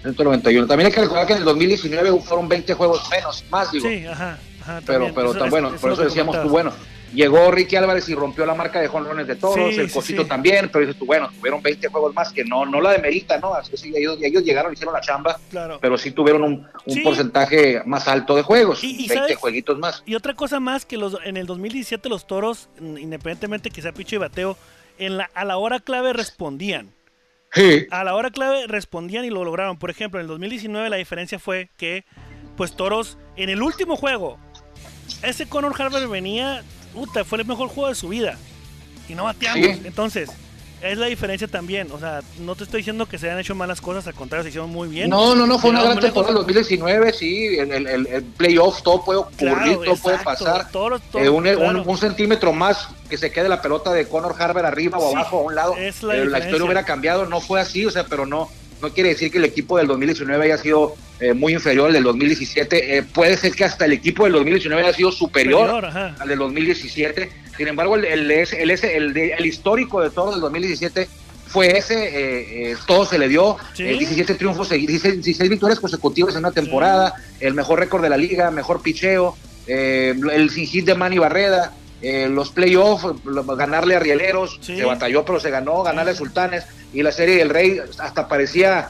191. 0.01 0.67
También 0.67 0.87
hay 0.87 0.91
que 0.93 1.01
recordar 1.01 1.27
que 1.27 1.33
en 1.33 1.39
el 1.39 1.45
2019 1.45 2.19
fueron 2.21 2.49
20 2.49 2.73
juegos 2.73 3.07
menos, 3.09 3.43
más 3.49 3.71
digo. 3.71 3.87
Sí, 3.87 4.05
ajá. 4.05 4.37
pero, 4.85 5.13
pero 5.13 5.33
tan 5.33 5.49
bueno, 5.49 5.71
por 5.79 5.93
eso 5.93 6.03
decíamos 6.03 6.41
tú, 6.41 6.49
bueno, 6.49 6.73
llegó 7.13 7.51
Ricky 7.51 7.75
Álvarez 7.75 8.07
y 8.09 8.15
rompió 8.15 8.45
la 8.45 8.55
marca 8.55 8.79
de 8.79 8.87
jonrones 8.87 9.27
de 9.27 9.35
toros, 9.35 9.77
el 9.77 9.91
Cosito 9.91 10.25
también, 10.25 10.69
pero 10.71 10.85
dices 10.85 10.99
tú, 10.99 11.05
bueno, 11.05 11.29
tuvieron 11.37 11.61
20 11.61 11.87
juegos 11.87 12.13
más 12.13 12.31
que 12.31 12.43
no, 12.43 12.65
no 12.65 12.81
la 12.81 12.91
demerita, 12.91 13.37
¿no? 13.39 13.53
Así, 13.53 13.93
ellos, 13.95 14.17
ellos 14.21 14.43
llegaron, 14.43 14.73
hicieron 14.73 14.93
la 14.93 15.01
chamba, 15.01 15.39
pero 15.81 15.97
sí 15.97 16.11
tuvieron 16.11 16.43
un, 16.43 17.03
porcentaje 17.03 17.81
más 17.85 18.07
alto 18.07 18.35
de 18.35 18.43
juegos, 18.43 18.83
y, 18.83 19.07
20 19.07 19.35
jueguitos 19.35 19.77
más. 19.79 20.03
Y 20.05 20.15
otra 20.15 20.33
cosa 20.33 20.59
más, 20.59 20.85
que 20.85 20.97
los 20.97 21.17
en 21.23 21.37
el 21.37 21.45
2017 21.45 22.09
los 22.09 22.27
toros, 22.27 22.69
independientemente 22.79 23.69
que 23.69 23.81
sea 23.81 23.93
picho 23.93 24.15
y 24.15 24.19
bateo, 24.19 24.57
en 24.97 25.17
la, 25.17 25.29
a 25.33 25.45
la 25.45 25.57
hora 25.57 25.79
clave 25.79 26.13
respondían. 26.13 26.93
A 27.89 28.03
la 28.03 28.15
hora 28.15 28.31
clave 28.31 28.65
respondían 28.67 29.25
y 29.25 29.29
lo 29.29 29.43
lograron. 29.43 29.77
Por 29.77 29.89
ejemplo, 29.89 30.19
en 30.19 30.23
el 30.23 30.27
2019 30.27 30.89
la 30.89 30.95
diferencia 30.95 31.37
fue 31.37 31.69
que, 31.77 32.05
pues 32.55 32.75
Toros, 32.75 33.17
en 33.35 33.49
el 33.49 33.61
último 33.61 33.97
juego, 33.97 34.39
ese 35.21 35.47
Conor 35.47 35.73
Harvard 35.77 36.07
venía, 36.07 36.63
puta, 36.93 37.23
fue 37.23 37.39
el 37.39 37.45
mejor 37.45 37.69
juego 37.69 37.89
de 37.89 37.95
su 37.95 38.09
vida. 38.09 38.37
Y 39.09 39.15
no 39.15 39.25
bateamos. 39.25 39.79
Entonces, 39.83 40.29
es 40.81 40.97
la 40.97 41.07
diferencia 41.07 41.47
también. 41.47 41.91
O 41.91 41.99
sea, 41.99 42.21
no 42.39 42.55
te 42.55 42.63
estoy 42.63 42.79
diciendo 42.79 43.05
que 43.05 43.17
se 43.17 43.27
hayan 43.27 43.39
hecho 43.39 43.55
malas 43.55 43.81
cosas, 43.81 44.07
al 44.07 44.13
contrario, 44.13 44.43
se 44.43 44.49
hicieron 44.49 44.69
muy 44.69 44.87
bien. 44.87 45.09
No, 45.09 45.35
no, 45.35 45.45
no, 45.45 45.59
fue 45.59 45.69
una 45.69 45.83
gran 45.83 45.99
temporada 45.99 46.31
el 46.31 46.37
2019, 46.37 47.13
sí, 47.13 47.57
el, 47.57 47.71
el, 47.87 48.23
playoff, 48.37 48.81
todo 48.81 49.03
puede 49.03 49.19
ocurrir, 49.19 49.79
todo 49.85 49.95
puede 49.95 50.17
pasar. 50.19 50.67
Eh, 51.13 51.29
un, 51.29 51.97
centímetro 51.97 52.53
más 52.53 52.87
que 53.09 53.17
se 53.17 53.31
quede 53.31 53.49
la 53.49 53.61
pelota 53.61 53.91
de 53.91 54.07
Conor 54.07 54.35
Harber 54.37 54.65
arriba 54.65 54.97
o 54.97 55.15
abajo 55.15 55.39
a 55.39 55.41
un 55.41 55.55
lado. 55.55 55.75
la, 55.75 56.15
eh, 56.15 56.25
la 56.25 56.39
historia 56.39 56.63
hubiera 56.63 56.85
cambiado, 56.85 57.25
no 57.25 57.41
fue 57.41 57.59
así, 57.59 57.85
o 57.85 57.91
sea, 57.91 58.05
pero 58.05 58.25
no 58.25 58.49
no 58.81 58.89
quiere 58.89 59.09
decir 59.09 59.31
que 59.31 59.37
el 59.37 59.45
equipo 59.45 59.77
del 59.77 59.87
2019 59.87 60.45
haya 60.45 60.57
sido 60.57 60.95
eh, 61.19 61.33
muy 61.33 61.53
inferior 61.53 61.87
al 61.87 61.93
del 61.93 62.03
2017. 62.03 62.97
Eh, 62.97 63.03
puede 63.03 63.37
ser 63.37 63.53
que 63.53 63.63
hasta 63.63 63.85
el 63.85 63.93
equipo 63.93 64.23
del 64.23 64.33
2019 64.33 64.83
haya 64.83 64.93
sido 64.93 65.11
superior, 65.11 65.85
al 65.85 66.27
del 66.27 66.39
2017. 66.39 67.29
Sin 67.57 67.67
embargo, 67.67 67.95
el, 67.95 68.05
el, 68.05 68.31
el, 68.31 69.17
el, 69.17 69.45
histórico 69.45 70.01
de 70.01 70.09
todo 70.09 70.31
del 70.31 70.41
2017 70.41 71.07
fue 71.45 71.77
ese, 71.77 72.71
eh, 72.71 72.75
todo 72.87 73.05
se 73.05 73.19
le 73.19 73.27
dio, 73.27 73.57
17 73.77 74.35
triunfos, 74.35 74.69
16, 74.69 75.15
16, 75.15 75.49
victorias 75.49 75.79
consecutivas 75.79 76.33
en 76.33 76.39
una 76.39 76.51
temporada, 76.51 77.13
el 77.39 77.53
mejor 77.53 77.79
récord 77.79 78.01
de 78.01 78.09
la 78.09 78.17
liga, 78.17 78.49
mejor 78.51 78.81
picheo, 78.81 79.35
el 79.67 80.49
sin 80.49 80.65
hit 80.65 80.85
de 80.85 80.95
Manny 80.95 81.17
Barreda, 81.17 81.73
los 82.29 82.51
playoffs, 82.51 83.05
ganarle 83.57 83.95
a 83.95 83.99
Rieleros, 83.99 84.59
se 84.61 84.85
batalló 84.85 85.25
pero 85.25 85.41
se 85.41 85.51
ganó, 85.51 85.83
ganarle 85.83 86.11
a 86.11 86.15
Sultanes 86.15 86.63
y 86.93 87.03
la 87.03 87.11
serie 87.11 87.37
del 87.37 87.49
Rey 87.49 87.79
hasta 87.99 88.27
parecía, 88.27 88.89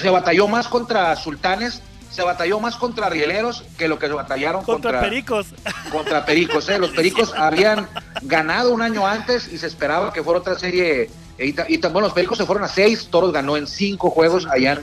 se 0.00 0.10
batalló 0.10 0.48
más 0.48 0.68
contra 0.68 1.14
Sultanes, 1.16 1.82
se 2.10 2.22
batalló 2.22 2.60
más 2.60 2.76
contra 2.76 3.08
Rieleros 3.08 3.64
que 3.78 3.88
lo 3.88 3.98
que 3.98 4.08
se 4.08 4.12
batallaron 4.12 4.64
contra, 4.64 5.00
Pericos. 5.00 5.48
Contra 5.92 6.24
Pericos, 6.24 6.68
¿eh? 6.68 6.78
los 6.78 6.90
Pericos 6.90 7.32
habían 7.36 7.88
ganado 8.22 8.72
un 8.72 8.82
año 8.82 9.06
antes 9.06 9.52
y 9.52 9.58
se 9.58 9.66
esperaba 9.66 10.12
que 10.12 10.22
fuera 10.22 10.40
otra 10.40 10.58
serie. 10.58 11.08
Y, 11.38 11.54
y 11.68 11.78
bueno, 11.78 12.00
los 12.02 12.12
Pericos 12.12 12.38
se 12.38 12.46
fueron 12.46 12.64
a 12.64 12.68
seis, 12.68 13.08
Toros 13.10 13.32
ganó 13.32 13.56
en 13.56 13.66
cinco 13.66 14.10
juegos 14.10 14.46
allá 14.46 14.80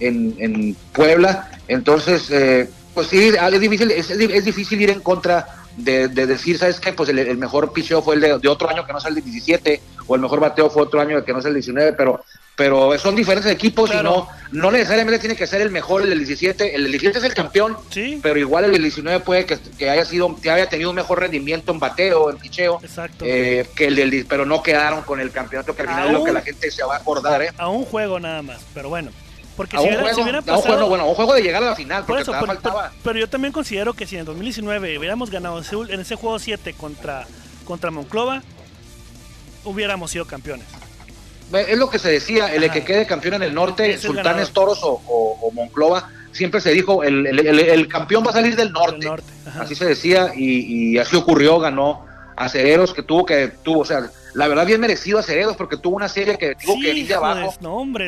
en, 0.00 0.36
en 0.38 0.76
Puebla. 0.92 1.50
Entonces, 1.66 2.30
eh, 2.30 2.70
pues 2.94 3.08
sí, 3.08 3.28
es 3.28 3.60
difícil, 3.60 3.90
es, 3.90 4.10
es 4.10 4.44
difícil 4.44 4.80
ir 4.80 4.90
en 4.90 5.00
contra 5.00 5.57
de, 5.78 6.08
decir, 6.08 6.58
¿sabes 6.58 6.80
qué? 6.80 6.92
Pues 6.92 7.08
el, 7.08 7.36
mejor 7.36 7.72
picheo 7.72 8.02
fue 8.02 8.16
el 8.16 8.20
de, 8.20 8.48
otro 8.48 8.68
año 8.68 8.84
que 8.84 8.92
no 8.92 8.98
es 8.98 9.04
el 9.04 9.14
de 9.14 9.22
17, 9.22 9.80
o 10.06 10.14
el 10.14 10.20
mejor 10.20 10.40
bateo 10.40 10.70
fue 10.70 10.82
otro 10.82 11.00
año 11.00 11.24
que 11.24 11.32
no 11.32 11.38
es 11.38 11.44
el 11.44 11.54
19, 11.54 11.92
pero 11.92 12.20
pero 12.58 12.98
son 12.98 13.14
diferentes 13.14 13.52
equipos 13.52 13.88
y 13.94 14.02
no, 14.02 14.28
no 14.50 14.72
necesariamente 14.72 15.20
tiene 15.20 15.36
que 15.36 15.46
ser 15.46 15.60
el 15.60 15.70
mejor 15.70 16.02
el 16.02 16.08
del 16.08 16.18
17. 16.18 16.74
El 16.74 16.82
del 16.82 16.90
17 16.90 17.18
es 17.18 17.24
el 17.24 17.32
campeón, 17.32 17.76
pero 18.20 18.36
igual 18.36 18.64
el 18.64 18.72
del 18.72 18.82
19 18.82 19.20
puede 19.20 19.46
que, 19.46 19.88
haya 19.88 20.04
sido 20.04 20.34
que 20.42 20.50
haya 20.50 20.68
tenido 20.68 20.90
un 20.90 20.96
mejor 20.96 21.20
rendimiento 21.20 21.70
en 21.70 21.78
bateo, 21.78 22.30
en 22.30 22.38
picheo, 22.38 22.80
eh, 23.20 23.64
que 23.76 23.86
el 23.86 23.94
del 23.94 24.26
pero 24.28 24.44
no 24.44 24.60
quedaron 24.60 25.02
con 25.02 25.20
el 25.20 25.30
campeonato 25.30 25.76
que 25.76 25.82
al 25.82 25.88
final 25.88 26.06
es 26.08 26.12
lo 26.12 26.24
que 26.24 26.32
la 26.32 26.42
gente 26.42 26.68
se 26.72 26.82
va 26.82 26.96
a 26.96 26.98
acordar. 26.98 27.42
¿eh? 27.42 27.52
A 27.58 27.68
un 27.68 27.84
juego 27.84 28.18
nada 28.18 28.42
más, 28.42 28.58
pero 28.74 28.88
bueno. 28.88 29.12
Porque 29.58 29.76
si, 29.76 29.82
hubiera, 29.82 30.40
pasado... 30.40 30.58
un 30.58 30.62
juego, 30.62 30.88
bueno, 30.88 31.06
un 31.08 31.14
juego 31.16 31.34
de 31.34 31.42
llegar 31.42 31.60
a 31.64 31.70
la 31.70 31.74
final, 31.74 32.04
porque 32.06 32.22
eso, 32.22 32.32
pero, 33.02 33.18
yo 33.18 33.28
también 33.28 33.52
considero 33.52 33.92
que 33.92 34.06
si 34.06 34.14
en 34.14 34.20
el 34.20 34.26
2019 34.26 34.96
hubiéramos 34.96 35.32
ganado 35.32 35.60
en 35.88 35.98
ese 35.98 36.14
juego 36.14 36.38
7 36.38 36.74
contra, 36.74 37.26
contra 37.64 37.90
Monclova, 37.90 38.44
hubiéramos 39.64 40.12
sido 40.12 40.26
campeones. 40.26 40.68
Es 41.52 41.76
lo 41.76 41.90
que 41.90 41.98
se 41.98 42.08
decía, 42.08 42.54
el 42.54 42.70
que 42.70 42.84
quede 42.84 43.04
campeón 43.04 43.34
en 43.34 43.42
el 43.42 43.52
norte, 43.52 43.98
Sultanes 43.98 44.52
Toros 44.52 44.78
o, 44.82 45.50
Monclova, 45.52 46.08
siempre 46.30 46.60
se 46.60 46.70
dijo, 46.70 47.02
el, 47.02 47.26
el, 47.26 47.88
campeón 47.88 48.24
va 48.24 48.30
a 48.30 48.34
salir 48.34 48.54
del 48.54 48.70
norte. 48.70 49.10
así 49.58 49.74
se 49.74 49.86
decía 49.86 50.30
y, 50.36 50.92
y 50.92 50.98
así 50.98 51.16
ocurrió, 51.16 51.58
ganó 51.58 52.06
Acereros 52.36 52.94
que 52.94 53.02
tuvo 53.02 53.26
que, 53.26 53.48
tuvo, 53.48 53.80
o 53.80 53.84
sea, 53.84 54.08
la 54.38 54.46
verdad 54.46 54.66
bien 54.66 54.80
merecido 54.80 55.18
a 55.18 55.20
Acereros 55.20 55.56
porque 55.56 55.76
tuvo 55.76 55.96
una 55.96 56.08
serie 56.08 56.38
que 56.38 56.54
tuvo 56.54 56.80
que 56.80 56.92
ir 56.92 57.08
de 57.08 57.14
abajo 57.14 57.52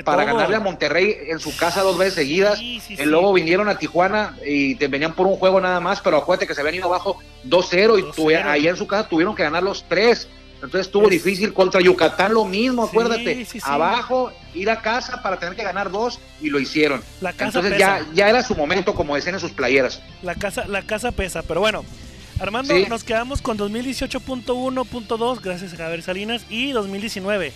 para 0.04 0.24
ganarle 0.24 0.54
a 0.54 0.60
Monterrey 0.60 1.16
en 1.26 1.40
su 1.40 1.56
casa 1.56 1.82
dos 1.82 1.98
veces 1.98 2.14
seguidas. 2.14 2.60
y 2.60 2.80
luego 3.02 3.32
vinieron 3.32 3.68
a 3.68 3.76
Tijuana 3.76 4.36
y 4.46 4.76
te 4.76 4.86
venían 4.86 5.12
por 5.12 5.26
un 5.26 5.34
juego 5.36 5.60
nada 5.60 5.80
más, 5.80 6.00
pero 6.00 6.18
acuérdate 6.18 6.46
que 6.46 6.54
se 6.54 6.60
habían 6.60 6.76
ido 6.76 6.84
abajo 6.84 7.18
2-0 7.48 8.30
y 8.30 8.34
ahí 8.34 8.68
en 8.68 8.76
su 8.76 8.86
casa 8.86 9.08
tuvieron 9.08 9.34
que 9.34 9.42
ganar 9.42 9.64
los 9.64 9.84
tres. 9.88 10.28
Entonces 10.54 10.82
estuvo 10.82 11.08
difícil 11.08 11.52
contra 11.52 11.80
Yucatán 11.80 12.32
lo 12.32 12.44
mismo, 12.44 12.84
acuérdate. 12.84 13.44
Abajo, 13.64 14.30
ir 14.54 14.70
a 14.70 14.80
casa 14.80 15.20
para 15.22 15.36
tener 15.36 15.56
que 15.56 15.64
ganar 15.64 15.90
dos 15.90 16.20
y 16.40 16.48
lo 16.48 16.60
hicieron. 16.60 17.02
La 17.20 17.32
casa 17.32 17.58
Entonces 17.58 17.76
ya, 17.76 18.06
ya 18.14 18.28
era 18.28 18.44
su 18.44 18.54
momento, 18.54 18.94
como 18.94 19.16
decían 19.16 19.34
en 19.34 19.40
sus 19.40 19.50
playeras. 19.50 20.00
La 20.22 20.36
casa, 20.36 20.66
la 20.68 20.82
casa 20.82 21.10
pesa, 21.10 21.42
pero 21.42 21.58
bueno, 21.58 21.84
Armando, 22.40 22.74
nos 22.88 23.04
quedamos 23.04 23.42
con 23.42 23.58
2018.1.2, 23.58 25.40
gracias 25.42 25.74
a 25.74 25.76
Javier 25.76 26.02
Salinas, 26.02 26.46
y 26.48 26.72
2019. 26.72 27.52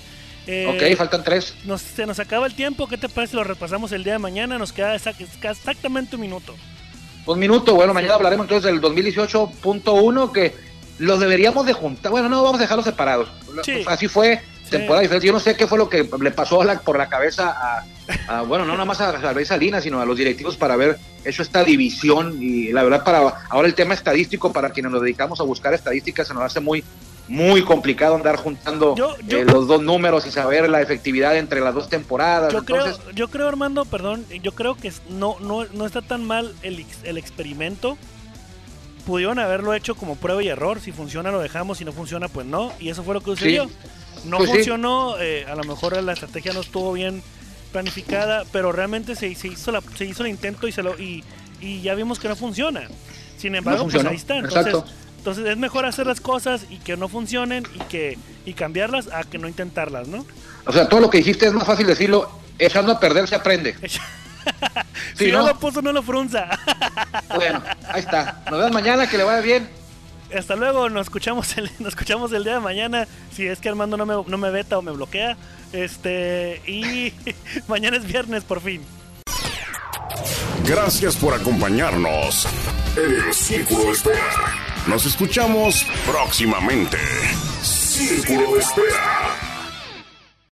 Eh, 0.46 0.66
ok, 0.68 0.98
faltan 0.98 1.24
tres. 1.24 1.54
Nos, 1.64 1.80
se 1.80 2.04
nos 2.04 2.18
acaba 2.18 2.46
el 2.46 2.54
tiempo, 2.54 2.86
¿qué 2.86 2.98
te 2.98 3.08
parece 3.08 3.30
si 3.30 3.36
lo 3.36 3.44
repasamos 3.44 3.92
el 3.92 4.04
día 4.04 4.12
de 4.12 4.18
mañana? 4.18 4.58
Nos 4.58 4.74
queda 4.74 4.94
exactamente 4.94 6.16
un 6.16 6.20
minuto. 6.20 6.54
Un 7.24 7.38
minuto, 7.38 7.74
bueno, 7.74 7.94
mañana 7.94 8.14
hablaremos 8.14 8.44
entonces 8.44 8.70
del 8.70 8.82
2018.1 8.82 10.32
que 10.32 10.54
los 10.98 11.18
deberíamos 11.18 11.64
de 11.64 11.72
juntar. 11.72 12.12
Bueno, 12.12 12.28
no, 12.28 12.42
vamos 12.42 12.58
a 12.58 12.62
dejarlos 12.64 12.84
separados. 12.84 13.30
Así 13.86 14.08
fue, 14.08 14.42
temporada 14.68 15.00
diferente. 15.00 15.26
Yo 15.26 15.32
no 15.32 15.40
sé 15.40 15.56
qué 15.56 15.66
fue 15.66 15.78
lo 15.78 15.88
que 15.88 16.06
le 16.20 16.30
pasó 16.30 16.60
por 16.84 16.98
la 16.98 17.08
cabeza 17.08 17.56
a, 17.56 17.86
bueno, 18.46 18.64
no 18.64 18.72
nada 18.72 18.84
más 18.84 19.00
a 19.00 19.18
Javier 19.18 19.46
Salinas, 19.46 19.84
sino 19.84 20.00
a 20.00 20.06
los 20.06 20.16
directivos 20.16 20.56
para 20.56 20.74
haber 20.74 20.98
hecho 21.24 21.42
esta 21.42 21.64
división. 21.64 22.38
Y 22.40 22.72
la 22.72 22.82
verdad, 22.82 23.04
para 23.04 23.46
ahora 23.48 23.68
el 23.68 23.74
tema 23.74 23.94
estadístico, 23.94 24.52
para 24.52 24.70
quienes 24.70 24.92
nos 24.92 25.02
dedicamos 25.02 25.40
a 25.40 25.44
buscar 25.44 25.74
estadísticas, 25.74 26.28
se 26.28 26.34
nos 26.34 26.42
hace 26.42 26.60
muy 26.60 26.84
muy 27.26 27.62
complicado 27.64 28.16
andar 28.16 28.36
juntando 28.36 28.94
eh, 29.30 29.46
los 29.46 29.66
dos 29.66 29.80
números 29.80 30.26
y 30.26 30.30
saber 30.30 30.68
la 30.68 30.82
efectividad 30.82 31.38
entre 31.38 31.60
las 31.62 31.74
dos 31.74 31.88
temporadas. 31.88 32.52
Yo, 32.52 32.66
creo, 32.66 32.84
yo 33.14 33.28
creo, 33.28 33.48
Armando, 33.48 33.86
perdón, 33.86 34.26
yo 34.42 34.52
creo 34.52 34.74
que 34.74 34.92
no, 35.08 35.38
no, 35.40 35.64
no 35.72 35.86
está 35.86 36.02
tan 36.02 36.22
mal 36.26 36.54
el, 36.62 36.84
el 37.02 37.16
experimento 37.16 37.96
pudieron 39.04 39.38
haberlo 39.38 39.74
hecho 39.74 39.94
como 39.94 40.16
prueba 40.16 40.42
y 40.42 40.48
error. 40.48 40.80
Si 40.80 40.92
funciona, 40.92 41.30
lo 41.30 41.40
dejamos. 41.40 41.78
Si 41.78 41.84
no 41.84 41.92
funciona, 41.92 42.28
pues 42.28 42.46
no. 42.46 42.72
Y 42.80 42.88
eso 42.88 43.02
fue 43.04 43.14
lo 43.14 43.20
que 43.20 43.30
sucedió. 43.30 43.70
No 44.24 44.38
pues 44.38 44.50
funcionó, 44.50 45.18
eh, 45.20 45.44
a 45.46 45.54
lo 45.54 45.64
mejor 45.64 46.02
la 46.02 46.12
estrategia 46.12 46.52
no 46.52 46.60
estuvo 46.60 46.92
bien 46.92 47.22
planificada, 47.74 48.44
pero 48.52 48.70
realmente 48.70 49.16
se, 49.16 49.34
se 49.34 49.48
hizo, 49.48 49.72
la, 49.72 49.82
se 49.96 50.04
hizo 50.04 50.22
el 50.22 50.30
intento 50.30 50.68
y, 50.68 50.72
se 50.72 50.80
lo, 50.80 50.96
y, 50.96 51.24
y 51.60 51.82
ya 51.82 51.96
vimos 51.96 52.20
que 52.20 52.28
no 52.28 52.36
funciona. 52.36 52.82
Sin 53.36 53.56
embargo, 53.56 53.88
pues 53.88 54.04
ahí 54.04 54.14
está. 54.14 54.38
Entonces, 54.38 54.76
entonces 55.18 55.44
es 55.44 55.56
mejor 55.56 55.84
hacer 55.84 56.06
las 56.06 56.20
cosas 56.20 56.66
y 56.70 56.76
que 56.78 56.96
no 56.96 57.08
funcionen 57.08 57.66
y 57.74 57.78
que 57.90 58.16
y 58.46 58.52
cambiarlas 58.52 59.08
a 59.08 59.24
que 59.24 59.38
no 59.38 59.48
intentarlas, 59.48 60.06
¿no? 60.06 60.24
O 60.66 60.72
sea, 60.72 60.88
todo 60.88 61.00
lo 61.00 61.10
que 61.10 61.18
dijiste 61.18 61.46
es 61.46 61.52
más 61.52 61.66
fácil 61.66 61.88
decirlo, 61.88 62.30
echando 62.60 62.92
a 62.92 63.00
perder 63.00 63.26
se 63.26 63.34
aprende. 63.34 63.74
si 65.16 65.32
no? 65.32 65.44
lo 65.44 65.58
puso, 65.58 65.82
no 65.82 65.90
lo 65.90 66.04
frunza. 66.04 66.48
bueno, 67.34 67.60
ahí 67.88 68.02
está. 68.02 68.44
Nos 68.48 68.60
vemos 68.60 68.72
mañana, 68.72 69.08
que 69.08 69.18
le 69.18 69.24
vaya 69.24 69.40
bien 69.40 69.68
hasta 70.36 70.56
luego, 70.56 70.88
nos 70.88 71.06
escuchamos 71.06 71.56
el, 71.56 71.70
nos 71.78 71.88
escuchamos 71.88 72.32
el 72.32 72.44
día 72.44 72.54
de 72.54 72.60
mañana. 72.60 73.06
Si 73.32 73.46
es 73.46 73.58
que 73.60 73.68
Armando 73.68 73.96
no 73.96 74.06
me, 74.06 74.14
no 74.26 74.38
me 74.38 74.50
veta 74.50 74.78
o 74.78 74.82
me 74.82 74.92
bloquea. 74.92 75.36
Este, 75.72 76.62
y 76.66 77.12
mañana 77.68 77.96
es 77.96 78.06
viernes 78.06 78.44
por 78.44 78.60
fin. 78.60 78.82
Gracias 80.66 81.16
por 81.16 81.34
acompañarnos 81.34 82.46
en 82.96 83.26
el 83.26 83.34
Círculo 83.34 83.84
de 83.84 83.92
Espera. 83.92 84.54
Nos 84.86 85.04
escuchamos 85.04 85.84
próximamente. 86.06 86.96
Círculo 87.62 88.54
de 88.54 88.60
Espera. 88.60 89.53